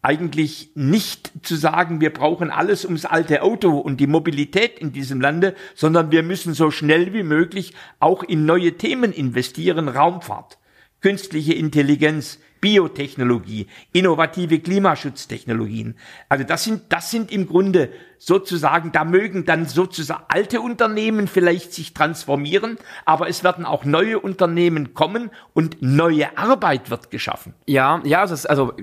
eigentlich 0.04 0.70
nicht 0.76 1.32
zu 1.42 1.56
sagen, 1.56 2.00
wir 2.00 2.14
brauchen 2.14 2.52
alles 2.52 2.86
ums 2.86 3.06
alte 3.06 3.42
Auto 3.42 3.76
und 3.80 4.00
die 4.00 4.06
Mobilität 4.06 4.78
in 4.78 4.92
diesem 4.92 5.20
Lande, 5.20 5.56
sondern 5.74 6.12
wir 6.12 6.22
müssen 6.22 6.54
so 6.54 6.70
schnell 6.70 7.12
wie 7.14 7.24
möglich 7.24 7.74
auch 8.00 8.22
in 8.22 8.46
neue 8.46 8.78
Themen 8.78 9.12
investieren, 9.12 9.90
Raumfahrt, 9.90 10.60
künstliche 11.02 11.54
Intelligenz, 11.54 12.38
Biotechnologie, 12.62 13.66
innovative 13.94 14.60
Klimaschutztechnologien. 14.60 15.96
Also 16.30 16.44
das 16.44 16.64
sind, 16.64 16.84
das 16.90 17.10
sind 17.10 17.32
im 17.32 17.48
Grunde 17.48 17.90
sozusagen, 18.20 18.92
da 18.92 19.04
mögen 19.04 19.46
dann 19.46 19.66
sozusagen 19.66 20.24
alte 20.28 20.62
Unternehmen 20.62 21.28
vielleicht 21.28 21.74
sich 21.74 21.94
transformieren, 21.94 22.78
aber 23.06 23.30
es 23.30 23.44
werden 23.44 23.66
auch 23.66 23.86
neue 23.86 24.20
Unternehmen 24.20 24.94
kommen 24.94 25.30
und 25.54 25.78
neue 25.82 26.38
Arbeit 26.38 26.90
wird 26.90 27.12
geschaffen. 27.12 27.54
Ja, 27.66 28.02
ja, 28.04 28.24
es 28.24 28.32
ist, 28.32 28.46
also 28.48 28.74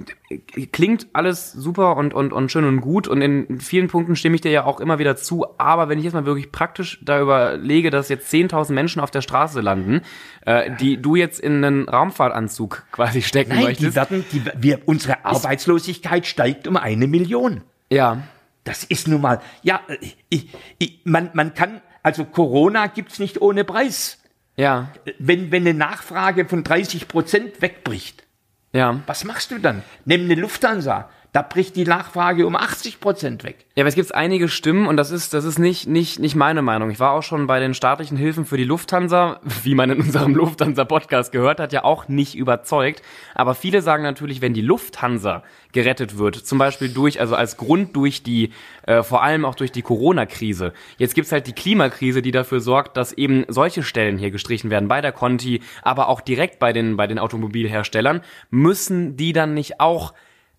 klingt 0.73 1.09
alles 1.13 1.53
super 1.53 1.97
und, 1.97 2.15
und, 2.15 2.33
und 2.33 2.51
schön 2.51 2.65
und 2.65 2.81
gut 2.81 3.09
und 3.09 3.21
in 3.23 3.61
vielen 3.61 3.89
Punkten 3.89 4.17
stimme 4.17 4.37
ich 4.37 4.41
dir 4.41 4.51
ja 4.51 4.65
auch 4.65 4.81
immer 4.81 4.99
wieder 4.99 5.17
zu, 5.17 5.47
aber 5.59 5.89
wenn 5.89 5.99
ich 5.99 6.05
jetzt 6.05 6.15
mal 6.15 6.27
wirklich 6.27 6.53
praktisch 6.53 6.99
da 7.03 7.21
überlege, 7.21 7.91
dass 7.91 8.09
jetzt 8.09 8.33
10.000 8.33 8.73
Menschen 8.73 9.01
auf 9.01 9.11
der 9.11 9.21
Straße 9.21 9.61
landen, 9.61 10.03
äh, 10.47 10.71
die 10.77 11.01
du 11.01 11.17
jetzt 11.17 11.41
in 11.41 11.65
einen 11.65 11.89
Raumfahrtanzug 11.89 12.85
quasi 12.93 13.23
stecken 13.23 13.55
Nein, 13.55 13.65
möchtest. 13.65 13.91
Die 13.91 13.97
werden, 13.97 14.25
die, 14.33 14.43
wir, 14.57 14.81
unsere 14.87 15.25
Arbeitslosigkeit 15.25 16.27
steigt 16.27 16.67
um 16.69 16.77
eine 16.77 17.07
Million. 17.07 17.63
Ja. 17.91 18.23
Das 18.65 18.83
ist 18.83 19.09
nun 19.09 19.21
mal, 19.21 19.41
ja, 19.63 19.83
ich, 20.31 20.49
ich, 20.79 21.01
man, 21.05 21.31
man 21.35 21.55
kann, 21.55 21.83
also 22.03 22.25
Corona 22.25 22.87
gibt's 22.87 23.19
nicht 23.19 23.41
ohne 23.41 23.65
Preis. 23.65 24.23
Ja. 24.57 24.93
Wenn, 25.19 25.53
wenn 25.53 25.63
eine 25.63 25.75
Nachfrage 25.75 26.47
von 26.47 26.65
30 26.65 27.09
Prozent 27.09 27.61
wegbricht, 27.61 28.25
ja. 28.73 29.01
was 29.07 29.25
machst 29.25 29.51
du 29.51 29.59
dann? 29.59 29.83
Nimm 30.05 30.23
eine 30.23 30.35
Lufthansa. 30.35 31.11
Da 31.35 31.43
bricht 31.43 31.75
die 31.75 31.85
Nachfrage 31.85 32.47
um 32.47 32.55
80 32.55 33.01
Prozent 33.01 33.43
weg. 33.43 33.67
Ja, 33.75 33.83
aber 33.83 33.89
es 33.89 33.97
gibt 33.97 34.15
einige 34.15 34.49
Stimmen 34.49 34.87
und 34.87 34.97
das 34.97 35.11
ist, 35.11 35.35
das 35.35 35.45
ist 35.45 35.59
nicht, 35.59 35.89
nicht, 35.89 36.21
nicht 36.21 36.37
meine 36.37 36.63
Meinung. 36.63 36.91
Ich 36.91 37.01
war 37.01 37.11
auch 37.11 37.25
schon 37.25 37.49
bei 37.49 37.59
den 37.59 37.75
staatlichen 37.75 38.17
Hilfen 38.17 38.45
für 38.45 38.57
die 38.57 38.63
Lufthansa, 38.63 39.41
wie 39.65 39.75
man 39.75 39.91
in 39.91 39.99
unserem 39.99 40.33
Lufthansa-Podcast 40.37 41.33
gehört 41.33 41.59
hat, 41.59 41.73
ja 41.73 41.83
auch 41.83 42.07
nicht 42.07 42.37
überzeugt. 42.37 43.03
Aber 43.35 43.57
viele 43.57 43.83
sagen 43.83 44.05
natürlich, 44.05 44.43
wenn 44.43 44.55
die 44.55 44.61
Lufthansa 44.61 45.43
gerettet 45.73 46.19
wird, 46.19 46.37
zum 46.37 46.59
Beispiel 46.59 46.91
durch, 46.91 47.19
also 47.19 47.35
als 47.35 47.57
Grund 47.57 47.97
durch 47.97 48.23
die, 48.23 48.53
äh, 48.87 49.03
vor 49.03 49.25
allem 49.25 49.45
auch 49.45 49.57
durch 49.57 49.73
die 49.73 49.83
Corona-Krise. 49.83 50.73
Jetzt 50.99 51.17
gibt's 51.17 51.33
halt 51.33 51.49
die 51.49 51.53
Klimakrise, 51.53 52.23
die 52.23 52.31
dafür 52.31 52.61
sorgt, 52.61 52.97
dass 52.97 53.13
eben 53.13 53.45
solche 53.49 53.83
Stellen 53.83 54.19
hier 54.19 54.31
gestrichen 54.31 54.71
werden, 54.71 54.87
bei 54.87 55.01
der 55.01 55.11
Conti, 55.11 55.63
aber 55.83 56.07
auch 56.11 56.21
direkt 56.21 56.61
bei 56.61 56.73
den, 56.73 56.97
bei 56.97 57.09
den 57.09 57.19
Automobilherstellern. 57.19 58.21
Müssen 58.51 59.17
die 59.17 59.33
dann 59.33 59.55
nicht 59.55 59.81
auch 59.81 60.15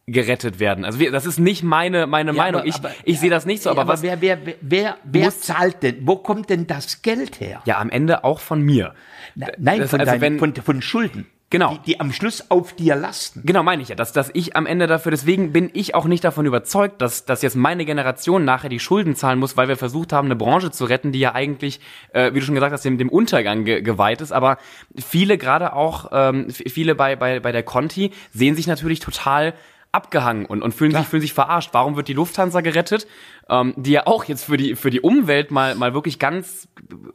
gerettet 0.08 0.60
werden. 0.60 0.86
Also 0.86 1.00
wir, 1.00 1.12
das 1.12 1.26
ist 1.26 1.40
nicht 1.40 1.64
meine 1.64 2.06
meine 2.06 2.32
ja, 2.32 2.38
Meinung. 2.38 2.62
ich 2.66 2.76
aber, 2.76 2.92
ich 3.04 3.20
sehe 3.20 3.30
das 3.30 3.46
nicht 3.46 3.64
so. 3.64 3.72
Aber, 3.72 3.82
aber 3.82 3.94
was, 3.94 4.04
wer 4.04 4.22
wer 4.22 4.38
wer 4.62 4.98
wer 5.04 5.32
zahlt 5.32 5.82
denn? 5.82 6.00
Wo 6.02 6.18
kommt 6.18 6.50
denn 6.50 6.68
das 6.68 7.02
Geld 7.02 7.40
her? 7.40 7.62
Ja, 7.66 7.80
am 7.80 7.90
Ende 7.90 8.24
auch 8.24 8.40
von 8.40 8.62
mir. 8.62 8.94
Na, 9.34 9.48
nein, 9.58 9.80
das, 9.80 9.90
von, 9.90 10.00
also 10.00 10.12
deinen, 10.12 10.22
wenn, 10.22 10.40
von 10.40 10.56
von 10.56 10.82
Schulden. 10.82 11.26
Genau. 11.52 11.76
Die, 11.76 11.94
die 11.94 12.00
am 12.00 12.12
Schluss 12.12 12.50
auf 12.50 12.74
dir 12.74 12.96
lasten. 12.96 13.44
Genau, 13.46 13.62
meine 13.62 13.82
ich 13.82 13.90
ja. 13.90 13.96
Dass, 13.96 14.12
dass 14.12 14.32
ich 14.34 14.56
am 14.56 14.66
Ende 14.66 14.88
dafür, 14.88 15.12
deswegen 15.12 15.54
bin 15.54 15.70
ich 15.74 15.94
auch 15.94 16.06
nicht 16.06 16.24
davon 16.24 16.46
überzeugt, 16.46 17.02
dass, 17.02 17.26
dass 17.26 17.44
jetzt 17.44 17.56
meine 17.56 17.86
Generation 17.86 18.44
nachher 18.44 18.68
die 18.68 18.80
Schulden 18.80 19.16
zahlen 19.16 19.40
muss, 19.40 19.56
weil 19.56 19.68
wir 19.68 19.78
versucht 19.78 20.12
haben, 20.12 20.26
eine 20.26 20.36
Branche 20.36 20.72
zu 20.72 20.86
retten, 20.86 21.12
die 21.12 21.20
ja 21.20 21.36
eigentlich, 21.36 21.80
äh, 22.14 22.34
wie 22.34 22.40
du 22.40 22.46
schon 22.46 22.56
gesagt 22.56 22.74
hast, 22.74 22.84
dem, 22.84 22.98
dem 22.98 23.10
Untergang 23.10 23.64
ge 23.64 23.82
geweiht 23.82 24.22
ist. 24.22 24.32
Aber 24.32 24.58
viele, 24.98 25.38
gerade 25.38 25.74
auch 25.74 26.10
ähm, 26.12 26.50
viele 26.50 26.96
bei, 26.96 27.16
bei, 27.16 27.40
bei 27.40 27.52
der 27.52 27.64
Conti, 27.64 28.12
sehen 28.34 28.56
sich 28.56 28.66
natürlich 28.66 29.00
total 29.00 29.54
abgehangen 29.96 30.46
und, 30.46 30.62
und 30.62 30.74
fühlen 30.74 30.92
sich, 30.92 31.06
fühlen 31.08 31.22
sich 31.22 31.34
verarscht. 31.34 31.70
Warum 31.72 31.96
wird 31.96 32.08
die 32.08 32.14
Lufthansa 32.14 32.62
gerettet? 32.62 33.08
Ähm, 33.50 33.74
die 33.78 33.92
ja 33.92 34.06
auch 34.06 34.26
jetzt 34.26 34.46
für 34.46 34.58
die, 34.58 34.76
für 34.76 34.90
die 34.90 35.02
Umwelt 35.02 35.52
mal, 35.52 35.76
mal 35.76 35.94
wirklich 35.94 36.20
ganz 36.20 36.68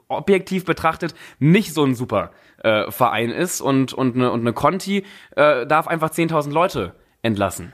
objektiv 0.09 0.64
betrachtet 0.64 1.14
nicht 1.38 1.75
so 1.75 1.85
ein 1.85 1.95
super 1.95 2.31
äh, 2.62 2.90
Verein 2.90 3.31
ist 3.31 3.61
und, 3.61 3.93
und, 3.93 4.16
eine, 4.16 4.33
und 4.33 4.40
eine 4.40 4.53
Conti 4.53 5.05
äh, 5.37 5.66
darf 5.66 5.87
einfach 5.87 6.11
10.000 6.11 6.51
Leute 6.51 6.95
entlassen. 7.23 7.73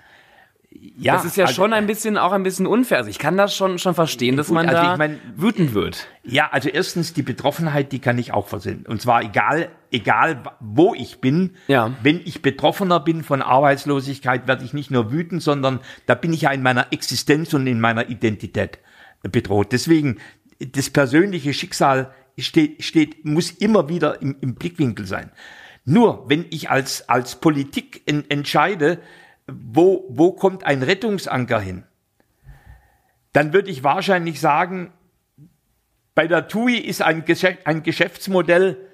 Ja, 0.99 1.15
das 1.15 1.25
ist 1.25 1.37
ja 1.37 1.47
also, 1.47 1.55
schon 1.55 1.73
ein 1.73 1.87
bisschen 1.87 2.19
auch 2.19 2.33
ein 2.33 2.43
bisschen 2.43 2.67
unfair. 2.67 2.99
Also 2.99 3.11
ich 3.11 3.19
kann 3.19 3.37
das 3.37 3.55
schon 3.55 3.79
schon 3.79 3.95
verstehen, 3.95 4.37
dass 4.37 4.49
gut, 4.49 4.57
man 4.57 4.69
also 4.69 4.83
da 4.83 4.93
ich 4.93 4.99
mein, 4.99 5.21
wütend 5.35 5.75
wird. 5.75 6.07
Ja, 6.23 6.49
also 6.51 6.69
erstens 6.69 7.15
die 7.15 7.23
Betroffenheit, 7.23 7.93
die 7.93 7.99
kann 7.99 8.19
ich 8.19 8.33
auch 8.35 8.49
versehen. 8.49 8.85
Und 8.87 9.01
zwar 9.01 9.23
egal 9.23 9.71
egal 9.97 10.43
wo 10.61 10.95
ich 10.95 11.21
bin. 11.21 11.57
Ja. 11.69 11.95
Wenn 12.03 12.21
ich 12.25 12.43
Betroffener 12.43 13.01
bin 13.01 13.25
von 13.25 13.43
Arbeitslosigkeit, 13.43 14.47
werde 14.47 14.65
ich 14.65 14.73
nicht 14.73 14.91
nur 14.91 15.11
wütend, 15.11 15.43
sondern 15.43 15.81
da 16.07 16.15
bin 16.15 16.33
ich 16.33 16.43
ja 16.43 16.51
in 16.51 16.63
meiner 16.63 16.93
Existenz 16.93 17.55
und 17.55 17.67
in 17.67 17.81
meiner 17.81 18.09
Identität 18.09 18.79
bedroht. 19.23 19.73
Deswegen 19.73 20.19
das 20.59 20.91
persönliche 20.91 21.53
Schicksal 21.53 22.13
steht, 22.39 22.85
steht 22.85 23.25
muss 23.25 23.51
immer 23.51 23.89
wieder 23.89 24.23
im, 24.23 24.37
im 24.41 24.55
Blickwinkel 24.55 25.07
sein. 25.07 25.31
Nur 25.85 26.29
wenn 26.29 26.45
ich 26.51 26.71
als 26.71 27.09
als 27.09 27.37
Politik 27.37 28.03
en, 28.07 28.29
entscheide 28.31 29.01
wo, 29.47 30.07
wo 30.09 30.33
kommt 30.33 30.65
ein 30.65 30.83
Rettungsanker 30.83 31.61
hin? 31.61 31.85
Dann 33.33 33.53
würde 33.53 33.71
ich 33.71 33.85
wahrscheinlich 33.85 34.41
sagen, 34.41 34.93
bei 36.15 36.27
der 36.27 36.49
TUI 36.49 36.79
ist 36.79 37.03
ein, 37.03 37.25
Geschäft, 37.25 37.67
ein 37.67 37.83
Geschäftsmodell 37.83 38.86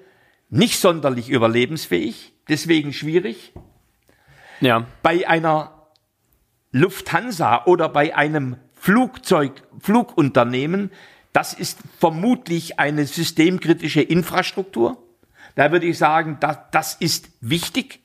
nicht 0.53 0.79
sonderlich 0.79 1.29
überlebensfähig, 1.29 2.33
deswegen 2.47 2.93
schwierig. 2.93 3.53
Ja. 4.61 4.85
Bei 5.01 5.27
einer 5.27 5.87
Lufthansa 6.71 7.65
oder 7.65 7.89
bei 7.89 8.15
einem 8.15 8.57
Flugzeug, 8.73 9.63
Flugunternehmen, 9.79 10.91
das 11.31 11.53
ist 11.53 11.79
vermutlich 11.99 12.79
eine 12.79 13.05
systemkritische 13.05 14.01
Infrastruktur. 14.01 14.97
Da 15.55 15.71
würde 15.71 15.87
ich 15.87 15.97
sagen, 15.97 16.37
das, 16.39 16.57
das 16.71 16.93
ist 16.95 17.29
wichtig. 17.41 18.01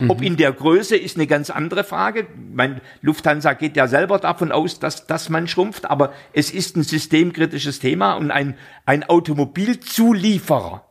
Mhm. 0.00 0.10
Ob 0.10 0.22
in 0.22 0.36
der 0.36 0.52
Größe 0.52 0.96
ist 0.96 1.16
eine 1.16 1.28
ganz 1.28 1.50
andere 1.50 1.84
Frage. 1.84 2.26
Mein 2.52 2.80
Lufthansa 3.00 3.52
geht 3.52 3.76
ja 3.76 3.86
selber 3.86 4.18
davon 4.18 4.50
aus, 4.50 4.80
dass, 4.80 5.06
dass 5.06 5.28
man 5.28 5.46
schrumpft, 5.46 5.88
aber 5.88 6.12
es 6.32 6.50
ist 6.50 6.76
ein 6.76 6.82
systemkritisches 6.82 7.78
Thema 7.78 8.14
und 8.14 8.32
ein, 8.32 8.56
ein 8.86 9.04
Automobilzulieferer 9.04 10.84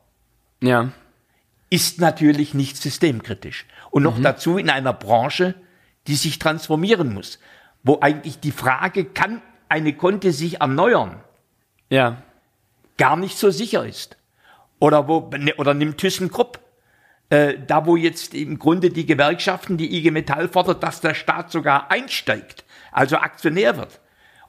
ja. 0.62 0.92
Ist 1.72 2.00
natürlich 2.00 2.54
nicht 2.54 2.78
systemkritisch. 2.78 3.66
Und 3.90 4.04
noch 4.04 4.20
mhm. 4.20 4.24
dazu 4.24 4.60
in 4.60 4.70
einer 4.70 4.94
Branche, 4.94 5.56
die 6.06 6.16
sich 6.16 6.38
transformieren 6.38 7.12
muss, 7.14 7.40
wo 7.82 8.00
eigentlich 8.00 8.40
die 8.40 8.52
Frage, 8.52 9.06
kann 9.06 9.42
eine 9.70 9.94
Konte 9.94 10.32
sich 10.32 10.62
erneuern? 10.62 11.24
Ja. 11.90 12.22
Gar 12.98 13.18
nicht 13.18 13.38
so 13.38 13.50
sicher 13.50 13.86
ist. 13.86 14.18
Oder 14.78 15.08
wo, 15.08 15.32
ne, 15.36 15.56
oder 15.56 15.74
nimmt 15.74 15.98
ThyssenKrupp 15.98 16.60
äh, 17.32 17.58
da 17.66 17.86
wo 17.86 17.96
jetzt 17.96 18.34
im 18.34 18.60
Grunde 18.60 18.90
die 18.90 19.06
Gewerkschaften, 19.06 19.78
die 19.78 19.98
IG 19.98 20.12
Metall 20.12 20.50
fordert, 20.50 20.84
dass 20.84 21.00
der 21.00 21.14
Staat 21.14 21.50
sogar 21.50 21.90
einsteigt, 21.90 22.66
also 22.92 23.16
Aktionär 23.16 23.78
wird. 23.78 24.02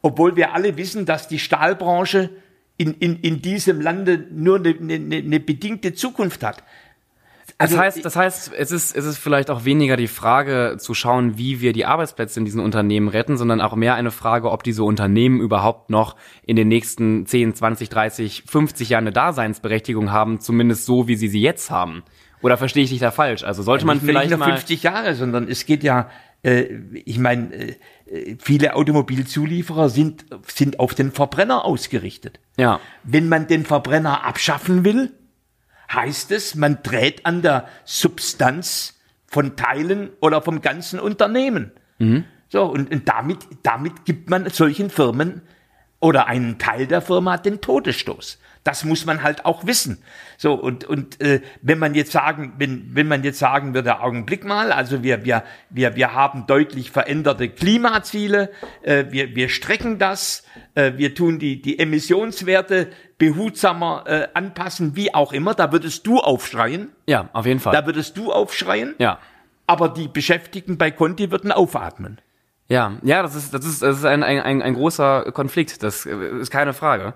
Obwohl 0.02 0.34
wir 0.34 0.52
alle 0.52 0.76
wissen, 0.76 1.06
dass 1.06 1.28
die 1.28 1.38
Stahlbranche 1.38 2.30
in, 2.76 2.94
in, 2.94 3.20
in 3.20 3.40
diesem 3.40 3.80
Lande 3.80 4.26
nur 4.32 4.56
eine, 4.56 4.70
eine, 4.70 5.16
eine 5.16 5.38
bedingte 5.38 5.94
Zukunft 5.94 6.42
hat. 6.42 6.64
Das 7.58 7.76
heißt, 7.76 8.04
das 8.04 8.16
heißt, 8.16 8.52
es 8.52 8.72
ist, 8.72 8.96
es 8.96 9.04
ist 9.04 9.18
vielleicht 9.18 9.50
auch 9.50 9.64
weniger 9.64 9.96
die 9.96 10.08
Frage 10.08 10.76
zu 10.78 10.94
schauen, 10.94 11.38
wie 11.38 11.60
wir 11.60 11.72
die 11.72 11.84
Arbeitsplätze 11.84 12.40
in 12.40 12.44
diesen 12.44 12.60
Unternehmen 12.60 13.08
retten, 13.08 13.36
sondern 13.36 13.60
auch 13.60 13.74
mehr 13.76 13.94
eine 13.94 14.10
Frage, 14.10 14.50
ob 14.50 14.62
diese 14.62 14.84
Unternehmen 14.84 15.40
überhaupt 15.40 15.90
noch 15.90 16.16
in 16.44 16.56
den 16.56 16.68
nächsten 16.68 17.26
10, 17.26 17.54
20, 17.54 17.88
30, 17.88 18.44
50 18.46 18.88
Jahren 18.88 19.04
eine 19.04 19.12
Daseinsberechtigung 19.12 20.10
haben, 20.10 20.40
zumindest 20.40 20.86
so, 20.86 21.08
wie 21.08 21.16
sie 21.16 21.28
sie 21.28 21.40
jetzt 21.40 21.70
haben. 21.70 22.02
Oder 22.42 22.56
verstehe 22.56 22.84
ich 22.84 22.90
dich 22.90 23.00
da 23.00 23.10
falsch? 23.10 23.44
Also 23.44 23.62
sollte 23.62 23.86
man 23.86 23.98
nicht 23.98 24.06
vielleicht 24.06 24.30
nur 24.30 24.38
mal 24.38 24.50
50 24.50 24.82
Jahre, 24.82 25.14
sondern 25.14 25.48
es 25.48 25.64
geht 25.64 25.84
ja, 25.84 26.10
äh, 26.42 26.66
ich 27.04 27.18
meine, 27.18 27.54
äh, 27.54 28.36
viele 28.40 28.74
Automobilzulieferer 28.74 29.88
sind, 29.88 30.26
sind 30.48 30.80
auf 30.80 30.94
den 30.94 31.12
Verbrenner 31.12 31.64
ausgerichtet. 31.64 32.40
ja, 32.58 32.80
Wenn 33.04 33.28
man 33.28 33.46
den 33.46 33.64
Verbrenner 33.64 34.24
abschaffen 34.24 34.84
will, 34.84 35.12
heißt 35.92 36.30
es, 36.32 36.54
man 36.54 36.82
dreht 36.82 37.26
an 37.26 37.42
der 37.42 37.68
Substanz 37.84 38.98
von 39.26 39.56
Teilen 39.56 40.10
oder 40.20 40.42
vom 40.42 40.60
ganzen 40.60 41.00
Unternehmen. 41.00 41.72
So, 42.48 42.64
und, 42.64 42.90
und 42.92 43.08
damit, 43.08 43.38
damit 43.62 44.04
gibt 44.04 44.28
man 44.28 44.48
solchen 44.50 44.90
Firmen 44.90 45.42
oder 46.00 46.26
einen 46.26 46.58
Teil 46.58 46.86
der 46.86 47.00
Firma 47.00 47.38
den 47.38 47.60
Todesstoß. 47.60 48.38
Das 48.64 48.84
muss 48.84 49.06
man 49.06 49.22
halt 49.22 49.44
auch 49.44 49.66
wissen. 49.66 50.02
So 50.36 50.54
und 50.54 50.84
und 50.84 51.20
äh, 51.20 51.40
wenn 51.62 51.78
man 51.78 51.94
jetzt 51.94 52.12
sagen, 52.12 52.54
wenn 52.58 52.94
wenn 52.94 53.08
man 53.08 53.24
jetzt 53.24 53.38
sagen 53.38 53.74
würde, 53.74 54.00
Augenblick 54.00 54.44
mal, 54.44 54.70
also 54.70 55.02
wir 55.02 55.24
wir 55.24 55.44
wir 55.70 55.96
wir 55.96 56.12
haben 56.12 56.46
deutlich 56.46 56.90
veränderte 56.90 57.48
Klimaziele, 57.48 58.50
äh, 58.82 59.06
wir 59.10 59.34
wir 59.34 59.48
strecken 59.48 59.98
das, 59.98 60.44
äh, 60.74 60.92
wir 60.96 61.14
tun 61.14 61.38
die 61.38 61.60
die 61.62 61.78
Emissionswerte 61.78 62.90
behutsamer 63.22 64.02
äh, 64.06 64.26
anpassen, 64.34 64.96
wie 64.96 65.14
auch 65.14 65.32
immer. 65.32 65.54
Da 65.54 65.70
würdest 65.70 66.08
du 66.08 66.18
aufschreien, 66.18 66.88
ja, 67.06 67.28
auf 67.32 67.46
jeden 67.46 67.60
Fall. 67.60 67.72
da 67.72 67.86
würdest 67.86 68.16
du 68.16 68.32
aufschreien, 68.32 68.96
ja. 68.98 69.20
aber 69.68 69.88
die 69.88 70.08
Beschäftigten 70.08 70.76
bei 70.76 70.90
Conti 70.90 71.30
würden 71.30 71.52
aufatmen. 71.52 72.20
Ja, 72.68 72.94
ja, 73.04 73.22
das 73.22 73.36
ist, 73.36 73.54
das 73.54 73.64
ist, 73.64 73.80
das 73.80 73.98
ist 73.98 74.04
ein, 74.04 74.24
ein, 74.24 74.60
ein, 74.60 74.74
großer 74.74 75.30
Konflikt, 75.30 75.84
das 75.84 76.04
äh, 76.04 76.16
ist 76.40 76.50
keine 76.50 76.72
Frage. 76.72 77.14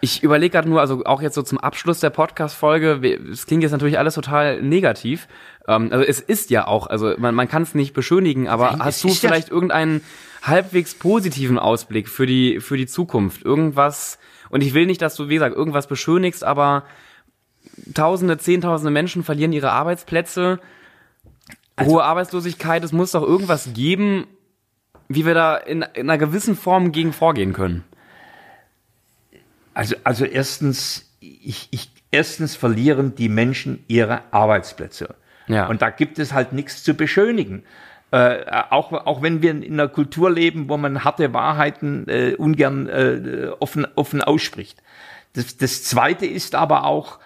Ich 0.00 0.24
überlege 0.24 0.50
gerade 0.50 0.68
nur, 0.68 0.80
also 0.80 1.04
auch 1.04 1.22
jetzt 1.22 1.36
so 1.36 1.42
zum 1.42 1.58
Abschluss 1.58 2.00
der 2.00 2.10
Podcast-Folge, 2.10 3.00
es 3.30 3.46
klingt 3.46 3.62
jetzt 3.62 3.70
natürlich 3.70 4.00
alles 4.00 4.14
total 4.14 4.60
negativ. 4.62 5.28
Ähm, 5.68 5.90
also 5.92 6.04
es 6.04 6.18
ist 6.18 6.50
ja 6.50 6.66
auch, 6.66 6.88
also 6.88 7.14
man, 7.18 7.36
man 7.36 7.46
kann 7.46 7.62
es 7.62 7.72
nicht 7.76 7.94
beschönigen, 7.94 8.48
aber 8.48 8.72
Nein, 8.72 8.84
hast 8.84 9.04
du 9.04 9.08
ist 9.08 9.22
ja- 9.22 9.28
vielleicht 9.28 9.50
irgendeinen 9.50 10.00
halbwegs 10.42 10.96
positiven 10.96 11.56
Ausblick 11.56 12.08
für 12.08 12.26
die, 12.26 12.58
für 12.58 12.76
die 12.76 12.86
Zukunft? 12.86 13.44
Irgendwas, 13.44 14.18
und 14.50 14.62
ich 14.62 14.74
will 14.74 14.86
nicht, 14.86 15.02
dass 15.02 15.14
du, 15.14 15.28
wie 15.28 15.34
gesagt, 15.34 15.56
irgendwas 15.56 15.86
beschönigst, 15.86 16.44
aber 16.44 16.84
Tausende, 17.94 18.38
Zehntausende 18.38 18.90
Menschen 18.90 19.22
verlieren 19.22 19.52
ihre 19.52 19.70
Arbeitsplätze, 19.72 20.60
hohe 21.80 22.02
Arbeitslosigkeit, 22.02 22.82
es 22.84 22.92
muss 22.92 23.12
doch 23.12 23.22
irgendwas 23.22 23.70
geben, 23.74 24.26
wie 25.08 25.26
wir 25.26 25.34
da 25.34 25.56
in, 25.56 25.82
in 25.94 26.08
einer 26.08 26.18
gewissen 26.18 26.56
Form 26.56 26.92
gegen 26.92 27.12
vorgehen 27.12 27.52
können. 27.52 27.84
Also, 29.74 29.94
also 30.04 30.24
erstens, 30.24 31.10
ich, 31.20 31.68
ich, 31.70 31.90
erstens 32.10 32.56
verlieren 32.56 33.14
die 33.14 33.28
Menschen 33.28 33.84
ihre 33.88 34.22
Arbeitsplätze. 34.32 35.14
Ja. 35.48 35.66
Und 35.66 35.82
da 35.82 35.90
gibt 35.90 36.18
es 36.18 36.32
halt 36.32 36.52
nichts 36.52 36.82
zu 36.82 36.94
beschönigen. 36.94 37.62
Äh, 38.12 38.44
auch, 38.70 38.92
auch 38.92 39.20
wenn 39.22 39.42
wir 39.42 39.50
in 39.50 39.72
einer 39.72 39.88
Kultur 39.88 40.30
leben, 40.30 40.68
wo 40.68 40.76
man 40.76 41.02
harte 41.02 41.32
Wahrheiten 41.32 42.06
äh, 42.08 42.34
ungern 42.36 42.88
äh, 42.88 43.50
offen, 43.58 43.86
offen 43.96 44.22
ausspricht. 44.22 44.80
Das, 45.32 45.56
das 45.56 45.82
Zweite 45.82 46.24
ist 46.24 46.54
aber 46.54 46.84
auch, 46.84 47.18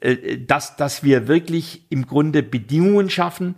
äh, 0.00 0.38
dass, 0.38 0.76
dass 0.76 1.04
wir 1.04 1.28
wirklich 1.28 1.86
im 1.88 2.06
Grunde 2.06 2.42
Bedingungen 2.42 3.10
schaffen, 3.10 3.54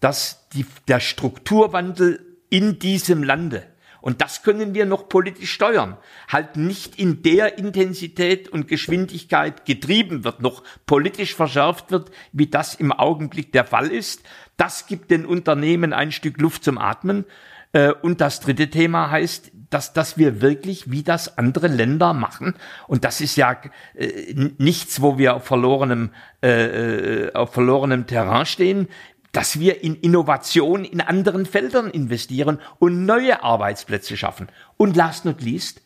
dass 0.00 0.48
die, 0.48 0.66
der 0.88 1.00
Strukturwandel 1.00 2.20
in 2.48 2.78
diesem 2.78 3.22
Lande, 3.22 3.66
und 4.04 4.20
das 4.20 4.42
können 4.42 4.74
wir 4.74 4.84
noch 4.84 5.08
politisch 5.08 5.50
steuern, 5.50 5.96
halt 6.28 6.58
nicht 6.58 6.98
in 6.98 7.22
der 7.22 7.56
Intensität 7.56 8.50
und 8.50 8.68
Geschwindigkeit 8.68 9.64
getrieben 9.64 10.24
wird, 10.24 10.42
noch 10.42 10.62
politisch 10.84 11.34
verschärft 11.34 11.90
wird, 11.90 12.10
wie 12.30 12.46
das 12.46 12.74
im 12.74 12.92
Augenblick 12.92 13.50
der 13.52 13.64
Fall 13.64 13.86
ist. 13.86 14.22
Das 14.58 14.86
gibt 14.86 15.10
den 15.10 15.24
Unternehmen 15.24 15.94
ein 15.94 16.12
Stück 16.12 16.38
Luft 16.38 16.64
zum 16.64 16.76
Atmen. 16.76 17.24
Äh, 17.72 17.92
Und 18.02 18.20
das 18.20 18.40
dritte 18.40 18.68
Thema 18.68 19.10
heißt, 19.10 19.52
dass, 19.70 19.94
dass 19.94 20.18
wir 20.18 20.42
wirklich, 20.42 20.90
wie 20.90 21.02
das 21.02 21.38
andere 21.38 21.68
Länder 21.68 22.12
machen, 22.12 22.56
und 22.86 23.04
das 23.04 23.22
ist 23.22 23.36
ja 23.36 23.56
äh, 23.94 24.34
nichts, 24.58 25.00
wo 25.00 25.16
wir 25.16 25.34
auf 25.34 25.46
verlorenem, 25.46 26.10
äh, 26.42 27.28
äh, 27.28 27.32
auf 27.32 27.54
verlorenem 27.54 28.06
Terrain 28.06 28.44
stehen, 28.44 28.88
dass 29.34 29.58
wir 29.58 29.82
in 29.82 29.96
Innovation 29.96 30.84
in 30.84 31.00
anderen 31.00 31.44
Feldern 31.44 31.90
investieren 31.90 32.60
und 32.78 33.04
neue 33.04 33.42
Arbeitsplätze 33.42 34.16
schaffen. 34.16 34.48
Und 34.76 34.94
last 34.94 35.24
not 35.24 35.42
least, 35.42 35.82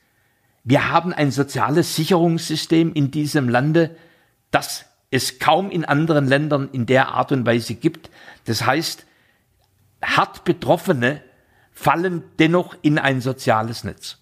wir 0.65 0.91
haben 0.91 1.15
ein 1.15 1.31
soziales 1.31 1.97
Sicherungssystem 1.97 2.93
in 2.93 3.11
diesem 3.11 3.49
Lande, 3.49 3.97
das 4.51 4.85
es 5.11 5.39
kaum 5.39 5.71
in 5.71 5.87
anderen 5.87 6.27
Ländern 6.27 6.69
in 6.73 6.85
der 6.85 7.09
Art 7.09 7.33
und 7.33 7.47
Weise 7.47 7.75
gibt. 7.75 8.11
Das 8.45 8.67
heißt, 8.67 9.07
hart 10.03 10.45
Betroffene 10.45 11.23
fallen 11.73 12.25
dennoch 12.39 12.77
in 12.83 12.99
ein 12.99 13.23
soziales 13.23 13.83
Netz. 13.83 14.19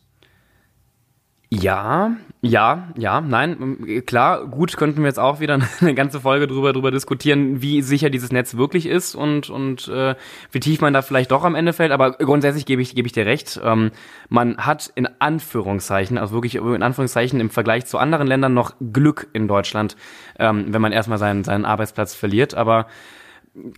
Ja, 1.51 2.17
ja, 2.43 2.89
ja, 2.97 3.21
nein, 3.21 4.03
klar, 4.07 4.47
gut, 4.47 4.77
könnten 4.77 5.01
wir 5.01 5.07
jetzt 5.07 5.19
auch 5.19 5.41
wieder 5.41 5.59
eine 5.81 5.95
ganze 5.95 6.21
Folge 6.21 6.47
drüber, 6.47 6.73
drüber 6.73 6.91
diskutieren, 6.91 7.63
wie 7.63 7.83
sicher 7.83 8.11
dieses 8.11 8.31
Netz 8.31 8.57
wirklich 8.57 8.87
ist 8.87 9.15
und, 9.15 9.49
und 9.49 9.89
äh, 9.89 10.15
wie 10.53 10.61
tief 10.61 10.81
man 10.81 10.93
da 10.93 11.03
vielleicht 11.03 11.31
doch 11.31 11.45
am 11.45 11.55
Ende 11.55 11.73
fällt. 11.73 11.93
Aber 11.93 12.13
grundsätzlich 12.13 12.67
gebe 12.67 12.83
ich, 12.83 12.95
gebe 12.95 13.07
ich 13.07 13.13
dir 13.13 13.27
recht. 13.27 13.61
Ähm, 13.65 13.91
man 14.29 14.59
hat 14.59 14.93
in 14.95 15.09
Anführungszeichen, 15.19 16.19
also 16.19 16.35
wirklich 16.35 16.57
in 16.57 16.83
Anführungszeichen 16.83 17.41
im 17.41 17.51
Vergleich 17.51 17.87
zu 17.87 17.99
anderen 17.99 18.27
Ländern 18.27 18.55
noch 18.55 18.75
Glück 18.93 19.29
in 19.33 19.49
Deutschland, 19.49 19.97
ähm, 20.39 20.67
wenn 20.69 20.83
man 20.83 20.93
erstmal 20.93 21.19
seinen, 21.19 21.43
seinen 21.43 21.65
Arbeitsplatz 21.65 22.15
verliert. 22.15 22.55
Aber 22.55 22.87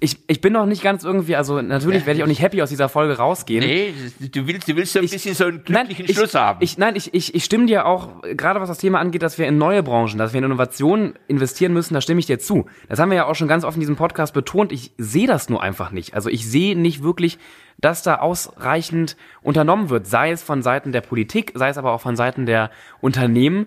ich, 0.00 0.18
ich 0.26 0.40
bin 0.40 0.52
noch 0.52 0.66
nicht 0.66 0.82
ganz 0.82 1.04
irgendwie, 1.04 1.36
also 1.36 1.62
natürlich 1.62 2.04
werde 2.04 2.18
ich 2.18 2.24
auch 2.24 2.28
nicht 2.28 2.42
happy 2.42 2.60
aus 2.62 2.68
dieser 2.68 2.88
Folge 2.88 3.16
rausgehen. 3.16 3.64
Nee, 3.64 3.94
du 4.18 4.46
willst, 4.46 4.68
du 4.68 4.74
willst 4.74 4.92
so 4.92 4.98
ein 4.98 5.08
bisschen 5.08 5.34
so 5.34 5.44
einen 5.44 5.62
glücklichen 5.62 6.06
ich, 6.06 6.16
Schluss 6.16 6.34
haben. 6.34 6.58
Ich, 6.60 6.78
nein, 6.78 6.96
ich, 6.96 7.14
ich, 7.14 7.34
ich 7.34 7.44
stimme 7.44 7.66
dir 7.66 7.86
auch, 7.86 8.22
gerade 8.22 8.60
was 8.60 8.68
das 8.68 8.78
Thema 8.78 8.98
angeht, 8.98 9.22
dass 9.22 9.38
wir 9.38 9.46
in 9.46 9.56
neue 9.56 9.84
Branchen, 9.84 10.18
dass 10.18 10.32
wir 10.32 10.38
in 10.38 10.44
Innovationen 10.44 11.14
investieren 11.28 11.72
müssen, 11.72 11.94
da 11.94 12.00
stimme 12.00 12.18
ich 12.18 12.26
dir 12.26 12.40
zu. 12.40 12.66
Das 12.88 12.98
haben 12.98 13.10
wir 13.10 13.16
ja 13.16 13.26
auch 13.26 13.36
schon 13.36 13.46
ganz 13.46 13.64
oft 13.64 13.76
in 13.76 13.80
diesem 13.80 13.96
Podcast 13.96 14.34
betont. 14.34 14.72
Ich 14.72 14.92
sehe 14.98 15.28
das 15.28 15.48
nur 15.48 15.62
einfach 15.62 15.92
nicht. 15.92 16.14
Also 16.14 16.28
ich 16.28 16.48
sehe 16.48 16.76
nicht 16.76 17.02
wirklich, 17.02 17.38
dass 17.78 18.02
da 18.02 18.16
ausreichend 18.16 19.16
unternommen 19.42 19.90
wird, 19.90 20.08
sei 20.08 20.32
es 20.32 20.42
von 20.42 20.62
Seiten 20.62 20.90
der 20.90 21.02
Politik, 21.02 21.52
sei 21.54 21.68
es 21.68 21.78
aber 21.78 21.92
auch 21.92 22.00
von 22.00 22.16
Seiten 22.16 22.46
der 22.46 22.70
Unternehmen. 23.00 23.66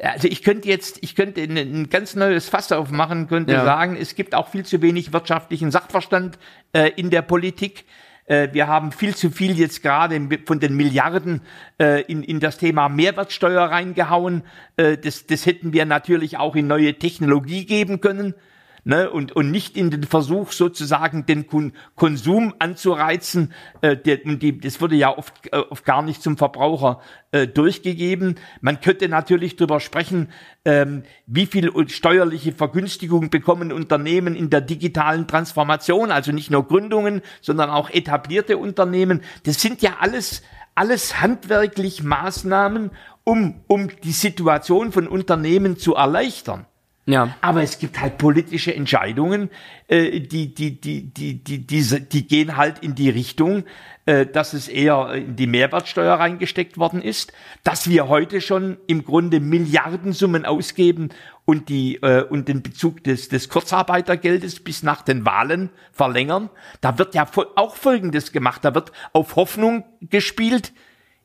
Also 0.00 0.28
ich 0.28 0.42
könnte 0.42 0.68
jetzt, 0.68 0.98
ich 1.02 1.16
könnte 1.16 1.42
ein, 1.42 1.88
ganz 1.90 2.14
neues 2.14 2.48
Fass 2.48 2.70
aufmachen, 2.70 3.26
könnte 3.26 3.52
Ja. 3.52 3.64
sagen, 3.64 3.96
es 4.00 4.14
gibt 4.14 4.34
auch 4.34 4.48
viel 4.48 4.64
zu 4.64 4.80
wenig 4.80 5.12
wirtschaftlichen 5.12 5.70
Sachverstand 5.70 6.38
äh, 6.72 6.90
in 6.96 7.10
der 7.10 7.22
Politik. 7.22 7.84
Äh, 8.26 8.48
wir 8.52 8.68
haben 8.68 8.92
viel 8.92 9.16
zu 9.16 9.30
viel 9.30 9.58
jetzt 9.58 9.82
gerade 9.82 10.20
von 10.46 10.60
den 10.60 10.76
Milliarden 10.76 11.40
äh, 11.80 12.02
in, 12.02 12.22
in 12.22 12.38
das 12.38 12.58
Thema 12.58 12.88
Mehrwertsteuer 12.88 13.62
reingehauen. 13.62 14.44
Äh, 14.76 14.98
das, 14.98 15.26
das 15.26 15.46
hätten 15.46 15.72
wir 15.72 15.84
natürlich 15.84 16.36
auch 16.36 16.54
in 16.54 16.68
neue 16.68 16.94
Technologie 16.94 17.66
geben 17.66 18.00
können. 18.00 18.34
Ne, 18.88 19.10
und, 19.10 19.36
und 19.36 19.50
nicht 19.50 19.76
in 19.76 19.90
den 19.90 20.04
Versuch 20.04 20.50
sozusagen 20.50 21.26
den 21.26 21.46
Kon 21.46 21.74
Konsum 21.94 22.54
anzureizen. 22.58 23.52
Äh, 23.82 23.98
der, 23.98 24.24
und 24.24 24.42
die, 24.42 24.58
das 24.58 24.80
wurde 24.80 24.96
ja 24.96 25.14
oft, 25.14 25.34
äh, 25.52 25.58
oft 25.58 25.84
gar 25.84 26.00
nicht 26.00 26.22
zum 26.22 26.38
Verbraucher 26.38 27.02
äh, 27.30 27.46
durchgegeben. 27.46 28.36
Man 28.62 28.80
könnte 28.80 29.10
natürlich 29.10 29.56
darüber 29.56 29.80
sprechen, 29.80 30.30
ähm, 30.64 31.02
wie 31.26 31.44
viel 31.44 31.70
steuerliche 31.90 32.52
Vergünstigung 32.52 33.28
bekommen 33.28 33.72
Unternehmen 33.72 34.34
in 34.34 34.48
der 34.48 34.62
digitalen 34.62 35.28
Transformation, 35.28 36.10
also 36.10 36.32
nicht 36.32 36.50
nur 36.50 36.66
Gründungen, 36.66 37.20
sondern 37.42 37.68
auch 37.68 37.90
etablierte 37.90 38.56
Unternehmen. 38.56 39.20
Das 39.42 39.60
sind 39.60 39.82
ja 39.82 39.98
alles 40.00 40.42
alles 40.74 41.20
handwerklich 41.20 42.02
Maßnahmen, 42.04 42.92
um, 43.24 43.60
um 43.66 43.90
die 44.02 44.12
Situation 44.12 44.92
von 44.92 45.08
Unternehmen 45.08 45.76
zu 45.76 45.94
erleichtern. 45.94 46.64
Ja. 47.08 47.34
Aber 47.40 47.62
es 47.62 47.78
gibt 47.78 48.02
halt 48.02 48.18
politische 48.18 48.74
Entscheidungen, 48.74 49.48
äh, 49.86 50.20
die, 50.20 50.54
die, 50.54 50.78
die, 50.78 51.02
die, 51.02 51.42
die, 51.42 51.66
diese, 51.66 52.02
die 52.02 52.28
gehen 52.28 52.58
halt 52.58 52.80
in 52.80 52.94
die 52.94 53.08
Richtung, 53.08 53.64
äh, 54.04 54.26
dass 54.26 54.52
es 54.52 54.68
eher 54.68 55.14
in 55.14 55.34
die 55.34 55.46
Mehrwertsteuer 55.46 56.16
reingesteckt 56.16 56.76
worden 56.76 57.00
ist, 57.00 57.32
dass 57.64 57.88
wir 57.88 58.08
heute 58.08 58.42
schon 58.42 58.76
im 58.86 59.04
Grunde 59.04 59.40
Milliardensummen 59.40 60.44
ausgeben 60.44 61.08
und 61.46 61.70
die 61.70 61.96
äh, 62.02 62.24
und 62.24 62.46
den 62.46 62.62
Bezug 62.62 63.02
des, 63.04 63.30
des 63.30 63.48
Kurzarbeitergeldes 63.48 64.60
bis 64.60 64.82
nach 64.82 65.00
den 65.00 65.24
Wahlen 65.24 65.70
verlängern. 65.92 66.50
Da 66.82 66.98
wird 66.98 67.14
ja 67.14 67.26
auch 67.56 67.74
Folgendes 67.74 68.32
gemacht. 68.32 68.66
Da 68.66 68.74
wird 68.74 68.92
auf 69.14 69.34
Hoffnung 69.34 69.86
gespielt. 70.02 70.74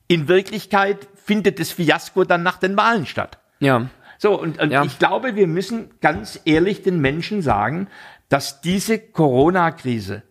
In 0.08 0.30
Wirklichkeit 0.30 1.10
findet 1.26 1.60
das 1.60 1.72
Fiasko 1.74 2.24
dann 2.24 2.42
nach 2.42 2.58
den 2.58 2.78
Wahlen 2.78 3.06
statt. 3.06 3.40
Ja. 3.60 3.90
So, 4.18 4.40
und, 4.40 4.60
und 4.60 4.72
Ja. 4.72 4.84
ich 4.84 5.00
glaube, 5.00 5.36
wir 5.36 5.48
müssen 5.48 5.92
ganz 6.02 6.40
ehrlich 6.46 6.82
den 6.84 7.00
Menschen 7.00 7.42
sagen, 7.42 7.88
dass 8.30 8.62
diese 8.62 9.00
Corona-Krise 9.00 10.24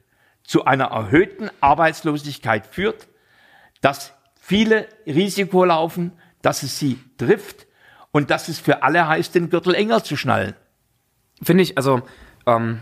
zu 0.44 0.64
einer 0.64 0.86
erhöhten 0.86 1.50
Arbeitslosigkeit 1.60 2.66
führt, 2.66 3.08
dass 3.80 4.12
viele 4.40 4.86
Risiko 5.06 5.64
laufen, 5.64 6.12
dass 6.42 6.62
es 6.62 6.78
sie 6.78 6.98
trifft 7.18 7.66
und 8.10 8.30
dass 8.30 8.48
es 8.48 8.58
für 8.58 8.82
alle 8.82 9.06
heißt, 9.06 9.34
den 9.34 9.50
Gürtel 9.50 9.74
enger 9.74 10.02
zu 10.04 10.16
schnallen. 10.16 10.54
Finde 11.42 11.62
ich, 11.62 11.76
also, 11.76 12.02
ähm, 12.46 12.80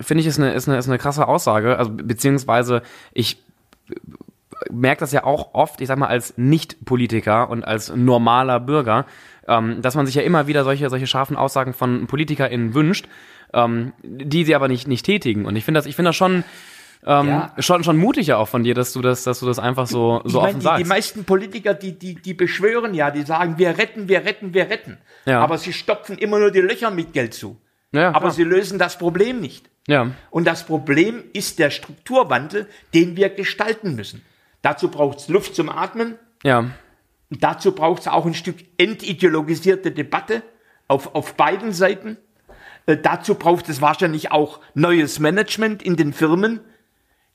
finde 0.00 0.20
ich, 0.20 0.26
ist 0.26 0.38
eine, 0.38 0.52
ist, 0.52 0.68
eine, 0.68 0.78
ist 0.78 0.88
eine 0.88 0.98
krasse 0.98 1.26
Aussage. 1.28 1.78
Also, 1.78 1.90
beziehungsweise, 1.92 2.82
ich 3.12 3.42
merke 4.70 5.00
das 5.00 5.12
ja 5.12 5.24
auch 5.24 5.54
oft, 5.54 5.80
ich 5.80 5.88
sag 5.88 5.98
mal, 5.98 6.08
als 6.08 6.36
Nicht-Politiker 6.36 7.48
und 7.48 7.64
als 7.64 7.94
normaler 7.94 8.60
Bürger, 8.60 9.06
ähm, 9.48 9.82
dass 9.82 9.94
man 9.96 10.06
sich 10.06 10.14
ja 10.14 10.22
immer 10.22 10.46
wieder 10.46 10.62
solche, 10.64 10.88
solche 10.90 11.06
scharfen 11.06 11.36
Aussagen 11.36 11.72
von 11.74 12.06
PolitikerInnen 12.06 12.74
wünscht, 12.74 13.06
ähm, 13.52 13.92
die 14.02 14.44
sie 14.44 14.54
aber 14.54 14.68
nicht, 14.68 14.86
nicht 14.86 15.04
tätigen. 15.06 15.46
Und 15.46 15.56
ich 15.56 15.64
finde 15.64 15.78
das, 15.78 15.86
ich 15.86 15.96
finde 15.96 16.10
das 16.10 16.16
schon, 16.16 16.44
ähm, 17.06 17.28
Ja. 17.28 17.54
schon, 17.58 17.82
schon 17.84 17.96
mutig 17.96 18.26
ja 18.26 18.36
auch 18.36 18.48
von 18.48 18.62
dir, 18.64 18.74
dass 18.74 18.92
du 18.92 19.00
das, 19.00 19.24
dass 19.24 19.40
du 19.40 19.46
das 19.46 19.58
einfach 19.58 19.86
so, 19.86 20.20
so 20.24 20.28
ich 20.28 20.34
meine, 20.34 20.48
offen 20.48 20.58
die, 20.60 20.64
sagst. 20.64 20.84
die 20.84 20.88
meisten 20.88 21.24
Politiker, 21.24 21.74
die, 21.74 21.98
die, 21.98 22.14
die 22.16 22.34
beschwören 22.34 22.92
ja, 22.94 23.10
die 23.10 23.22
sagen, 23.22 23.56
wir 23.58 23.78
retten, 23.78 24.08
wir 24.08 24.24
retten, 24.24 24.52
wir 24.54 24.68
retten. 24.68 24.98
Ja. 25.24 25.40
Aber 25.40 25.56
sie 25.58 25.72
stopfen 25.72 26.18
immer 26.18 26.38
nur 26.38 26.50
die 26.50 26.60
Löcher 26.60 26.90
mit 26.90 27.12
Geld 27.12 27.34
zu. 27.34 27.56
ja, 27.92 28.08
Aber 28.10 28.18
klar. 28.20 28.30
sie 28.32 28.44
lösen 28.44 28.78
das 28.78 28.98
Problem 28.98 29.40
nicht. 29.40 29.70
ja. 29.86 30.08
Und 30.30 30.44
das 30.46 30.66
Problem 30.66 31.22
ist 31.32 31.58
der 31.58 31.70
Strukturwandel, 31.70 32.66
den 32.94 33.16
wir 33.16 33.28
gestalten 33.30 33.94
müssen. 33.94 34.22
Dazu 34.60 34.88
braucht 34.90 35.18
es 35.20 35.28
Luft 35.28 35.54
zum 35.54 35.68
Atmen. 35.70 36.16
ja. 36.42 36.64
Und 37.30 37.44
dazu 37.44 37.72
braucht 37.72 38.02
es 38.02 38.08
auch 38.08 38.26
ein 38.26 38.34
Stück 38.34 38.56
entideologisierte 38.78 39.90
Debatte 39.90 40.42
auf, 40.86 41.14
auf 41.14 41.34
beiden 41.34 41.72
Seiten. 41.72 42.16
Äh, 42.86 42.96
dazu 42.96 43.34
braucht 43.34 43.68
es 43.68 43.80
wahrscheinlich 43.80 44.32
auch 44.32 44.60
neues 44.74 45.18
Management 45.18 45.82
in 45.82 45.96
den 45.96 46.12
Firmen, 46.12 46.60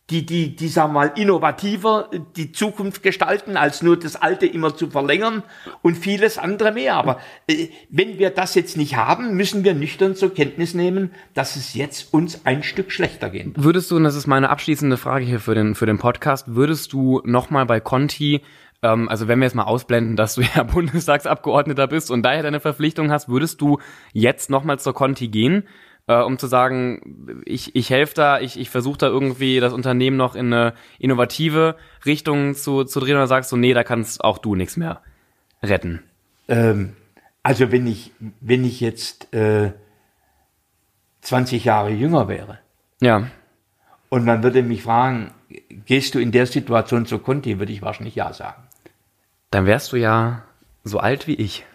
die, 0.09 0.25
die, 0.25 0.55
die 0.55 0.67
sagen 0.67 0.93
wir 0.93 0.99
mal, 0.99 1.11
innovativer 1.15 2.09
äh, 2.11 2.19
die 2.35 2.51
Zukunft 2.51 3.03
gestalten, 3.03 3.55
als 3.55 3.81
nur 3.81 3.97
das 3.97 4.15
Alte 4.15 4.45
immer 4.45 4.75
zu 4.75 4.89
verlängern 4.89 5.43
und 5.81 5.95
vieles 5.97 6.37
andere 6.37 6.71
mehr. 6.71 6.95
Aber 6.95 7.19
äh, 7.47 7.69
wenn 7.89 8.17
wir 8.17 8.31
das 8.31 8.55
jetzt 8.55 8.75
nicht 8.75 8.95
haben, 8.97 9.35
müssen 9.35 9.63
wir 9.63 9.73
nüchtern 9.73 10.15
zur 10.15 10.33
Kenntnis 10.33 10.73
nehmen, 10.73 11.11
dass 11.35 11.55
es 11.55 11.73
jetzt 11.73 12.13
uns 12.13 12.45
ein 12.45 12.63
Stück 12.63 12.91
schlechter 12.91 13.31
wird. 13.31 13.51
Würdest 13.55 13.91
du, 13.91 13.95
und 13.95 14.03
das 14.03 14.15
ist 14.15 14.27
meine 14.27 14.49
abschließende 14.49 14.97
Frage 14.97 15.23
hier 15.23 15.39
für 15.39 15.55
den, 15.55 15.75
für 15.75 15.85
den 15.85 15.99
Podcast, 15.99 16.55
würdest 16.55 16.91
du 16.91 17.21
nochmal 17.23 17.65
bei 17.65 17.79
Conti, 17.79 18.41
ähm, 18.83 19.09
also 19.09 19.27
wenn 19.27 19.39
wir 19.39 19.45
jetzt 19.45 19.55
mal 19.55 19.63
ausblenden, 19.63 20.15
dass 20.15 20.35
du 20.35 20.41
ja 20.41 20.63
Bundestagsabgeordneter 20.73 21.87
bist 21.87 22.11
und 22.11 22.21
daher 22.21 22.43
deine 22.43 22.59
Verpflichtung 22.59 23.11
hast, 23.11 23.29
würdest 23.29 23.61
du 23.61 23.79
jetzt 24.11 24.49
nochmal 24.49 24.77
zur 24.77 24.93
Conti 24.93 25.29
gehen, 25.29 25.63
äh, 26.07 26.21
um 26.21 26.37
zu 26.37 26.47
sagen, 26.47 27.41
ich, 27.45 27.75
ich 27.75 27.89
helfe 27.89 28.13
da, 28.13 28.39
ich, 28.39 28.59
ich 28.59 28.69
versuche 28.69 28.97
da 28.97 29.07
irgendwie 29.07 29.59
das 29.59 29.73
Unternehmen 29.73 30.17
noch 30.17 30.35
in 30.35 30.53
eine 30.53 30.73
innovative 30.99 31.77
Richtung 32.05 32.55
zu, 32.55 32.83
zu 32.83 32.99
drehen 32.99 33.15
oder 33.15 33.27
sagst 33.27 33.51
du, 33.51 33.57
nee, 33.57 33.73
da 33.73 33.83
kannst 33.83 34.23
auch 34.23 34.37
du 34.37 34.55
nichts 34.55 34.77
mehr 34.77 35.01
retten? 35.63 36.03
Ähm, 36.49 36.93
also 37.41 37.71
wenn 37.71 37.87
ich, 37.87 38.11
wenn 38.41 38.65
ich 38.65 38.81
jetzt 38.81 39.33
äh, 39.33 39.71
20 41.21 41.63
Jahre 41.63 41.91
jünger 41.91 42.27
wäre, 42.27 42.59
Ja, 42.99 43.27
Und 44.09 44.25
man 44.25 44.43
würde 44.43 44.61
mich 44.61 44.83
fragen, 44.83 45.31
gehst 45.85 46.15
du 46.15 46.19
in 46.19 46.31
der 46.31 46.45
Situation 46.45 47.05
zu 47.05 47.19
Conti, 47.19 47.59
würde 47.59 47.71
ich 47.71 47.81
wahrscheinlich 47.81 48.15
ja 48.15 48.31
sagen. 48.33 48.62
Dann 49.53 49.65
wärst 49.65 49.91
du 49.91 49.97
ja 49.97 50.43
so 50.83 50.99
alt 50.99 51.27
wie 51.27 51.35
ich. 51.35 51.65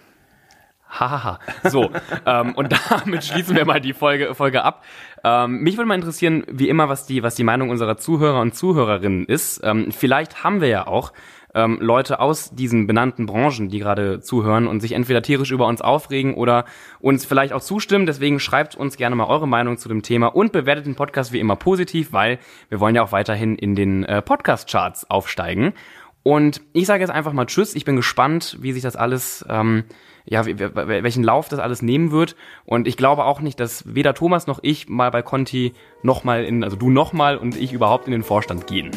Hahaha. 0.89 1.39
So, 1.65 1.91
ähm, 2.27 2.55
und 2.55 2.75
damit 2.91 3.25
schließen 3.25 3.55
wir 3.55 3.65
mal 3.65 3.81
die 3.81 3.93
Folge, 3.93 4.35
Folge 4.35 4.65
ab. 4.65 4.85
Ähm, 5.23 5.61
mich 5.61 5.77
würde 5.77 5.87
mal 5.87 5.95
interessieren, 5.95 6.45
wie 6.51 6.69
immer, 6.69 6.89
was 6.89 7.07
die, 7.07 7.23
was 7.23 7.35
die 7.35 7.45
Meinung 7.45 7.71
unserer 7.71 7.97
Zuhörer 7.97 8.41
und 8.41 8.55
Zuhörerinnen 8.55 9.27
ist. 9.27 9.61
Ähm, 9.63 9.93
vielleicht 9.93 10.45
haben 10.45 10.61
wir 10.61 10.69
ja 10.69 10.87
auch 10.87 11.13
ähm, 11.55 11.79
Leute 11.81 12.21
aus 12.21 12.51
diesen 12.51 12.87
benannten 12.87 13.27
Branchen, 13.27 13.69
die 13.69 13.79
gerade 13.79 14.21
zuhören 14.21 14.67
und 14.67 14.81
sich 14.81 14.93
entweder 14.93 15.23
tierisch 15.23 15.51
über 15.51 15.67
uns 15.67 15.81
aufregen 15.81 16.35
oder 16.35 16.65
uns 17.01 17.25
vielleicht 17.25 17.53
auch 17.53 17.63
zustimmen. 17.63 18.07
Deswegen 18.07 18.41
schreibt 18.41 18.75
uns 18.75 18.97
gerne 18.97 19.17
mal 19.17 19.27
eure 19.27 19.49
Meinung 19.49 19.79
zu 19.79 19.89
dem 19.89 20.03
Thema 20.03 20.29
und 20.29 20.53
bewertet 20.53 20.87
den 20.87 20.95
Podcast 20.95 21.33
wie 21.33 21.41
immer 21.41 21.57
positiv, 21.57 22.13
weil 22.13 22.39
wir 22.69 22.81
wollen 22.81 22.95
ja 22.95 23.03
auch 23.03 23.13
weiterhin 23.13 23.57
in 23.57 23.75
den 23.75 24.05
äh, 24.05 24.23
Podcast-Charts 24.23 25.11
aufsteigen. 25.11 25.75
Und 26.23 26.61
ich 26.73 26.87
sage 26.87 27.01
jetzt 27.01 27.11
einfach 27.11 27.33
mal 27.33 27.47
Tschüss. 27.47 27.75
Ich 27.75 27.85
bin 27.85 27.97
gespannt, 27.97 28.59
wie 28.61 28.73
sich 28.73 28.83
das 28.83 28.97
alles, 28.97 29.45
ähm, 29.49 29.85
ja, 30.25 30.45
welchen 30.45 31.25
Lauf 31.25 31.49
das 31.49 31.59
alles 31.59 31.81
nehmen 31.81 32.11
wird. 32.11 32.37
Und 32.65 32.87
ich 32.87 32.97
glaube 32.97 33.25
auch 33.25 33.41
nicht, 33.41 33.59
dass 33.61 33.95
weder 33.95 34.15
Thomas 34.15 34.47
noch 34.47 34.59
ich 34.63 34.89
mal 34.89 35.11
bei 35.11 35.23
Conti 35.23 35.73
nochmal 36.03 36.45
in, 36.45 36.65
also 36.65 36.77
du 36.77 36.91
nochmal 36.91 37.39
und 37.39 37.57
ich 37.57 37.73
überhaupt 37.73 38.07
in 38.07 38.13
den 38.13 38.23
Vorstand 38.23 38.67
gehen. 38.67 38.91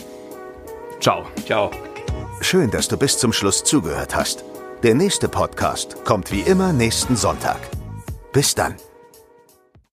Ciao. 0.99 1.25
Ciao. 1.45 1.71
Schön, 2.41 2.69
dass 2.71 2.88
du 2.88 2.97
bis 2.97 3.17
zum 3.17 3.34
Schluss 3.34 3.63
zugehört 3.63 4.15
hast. 4.15 4.43
Der 4.84 4.95
nächste 4.95 5.29
Podcast 5.29 6.03
kommt 6.05 6.31
wie 6.31 6.41
immer 6.41 6.73
nächsten 6.73 7.15
Sonntag. 7.15 7.60
Bis 8.34 8.55
dann. 8.55 8.75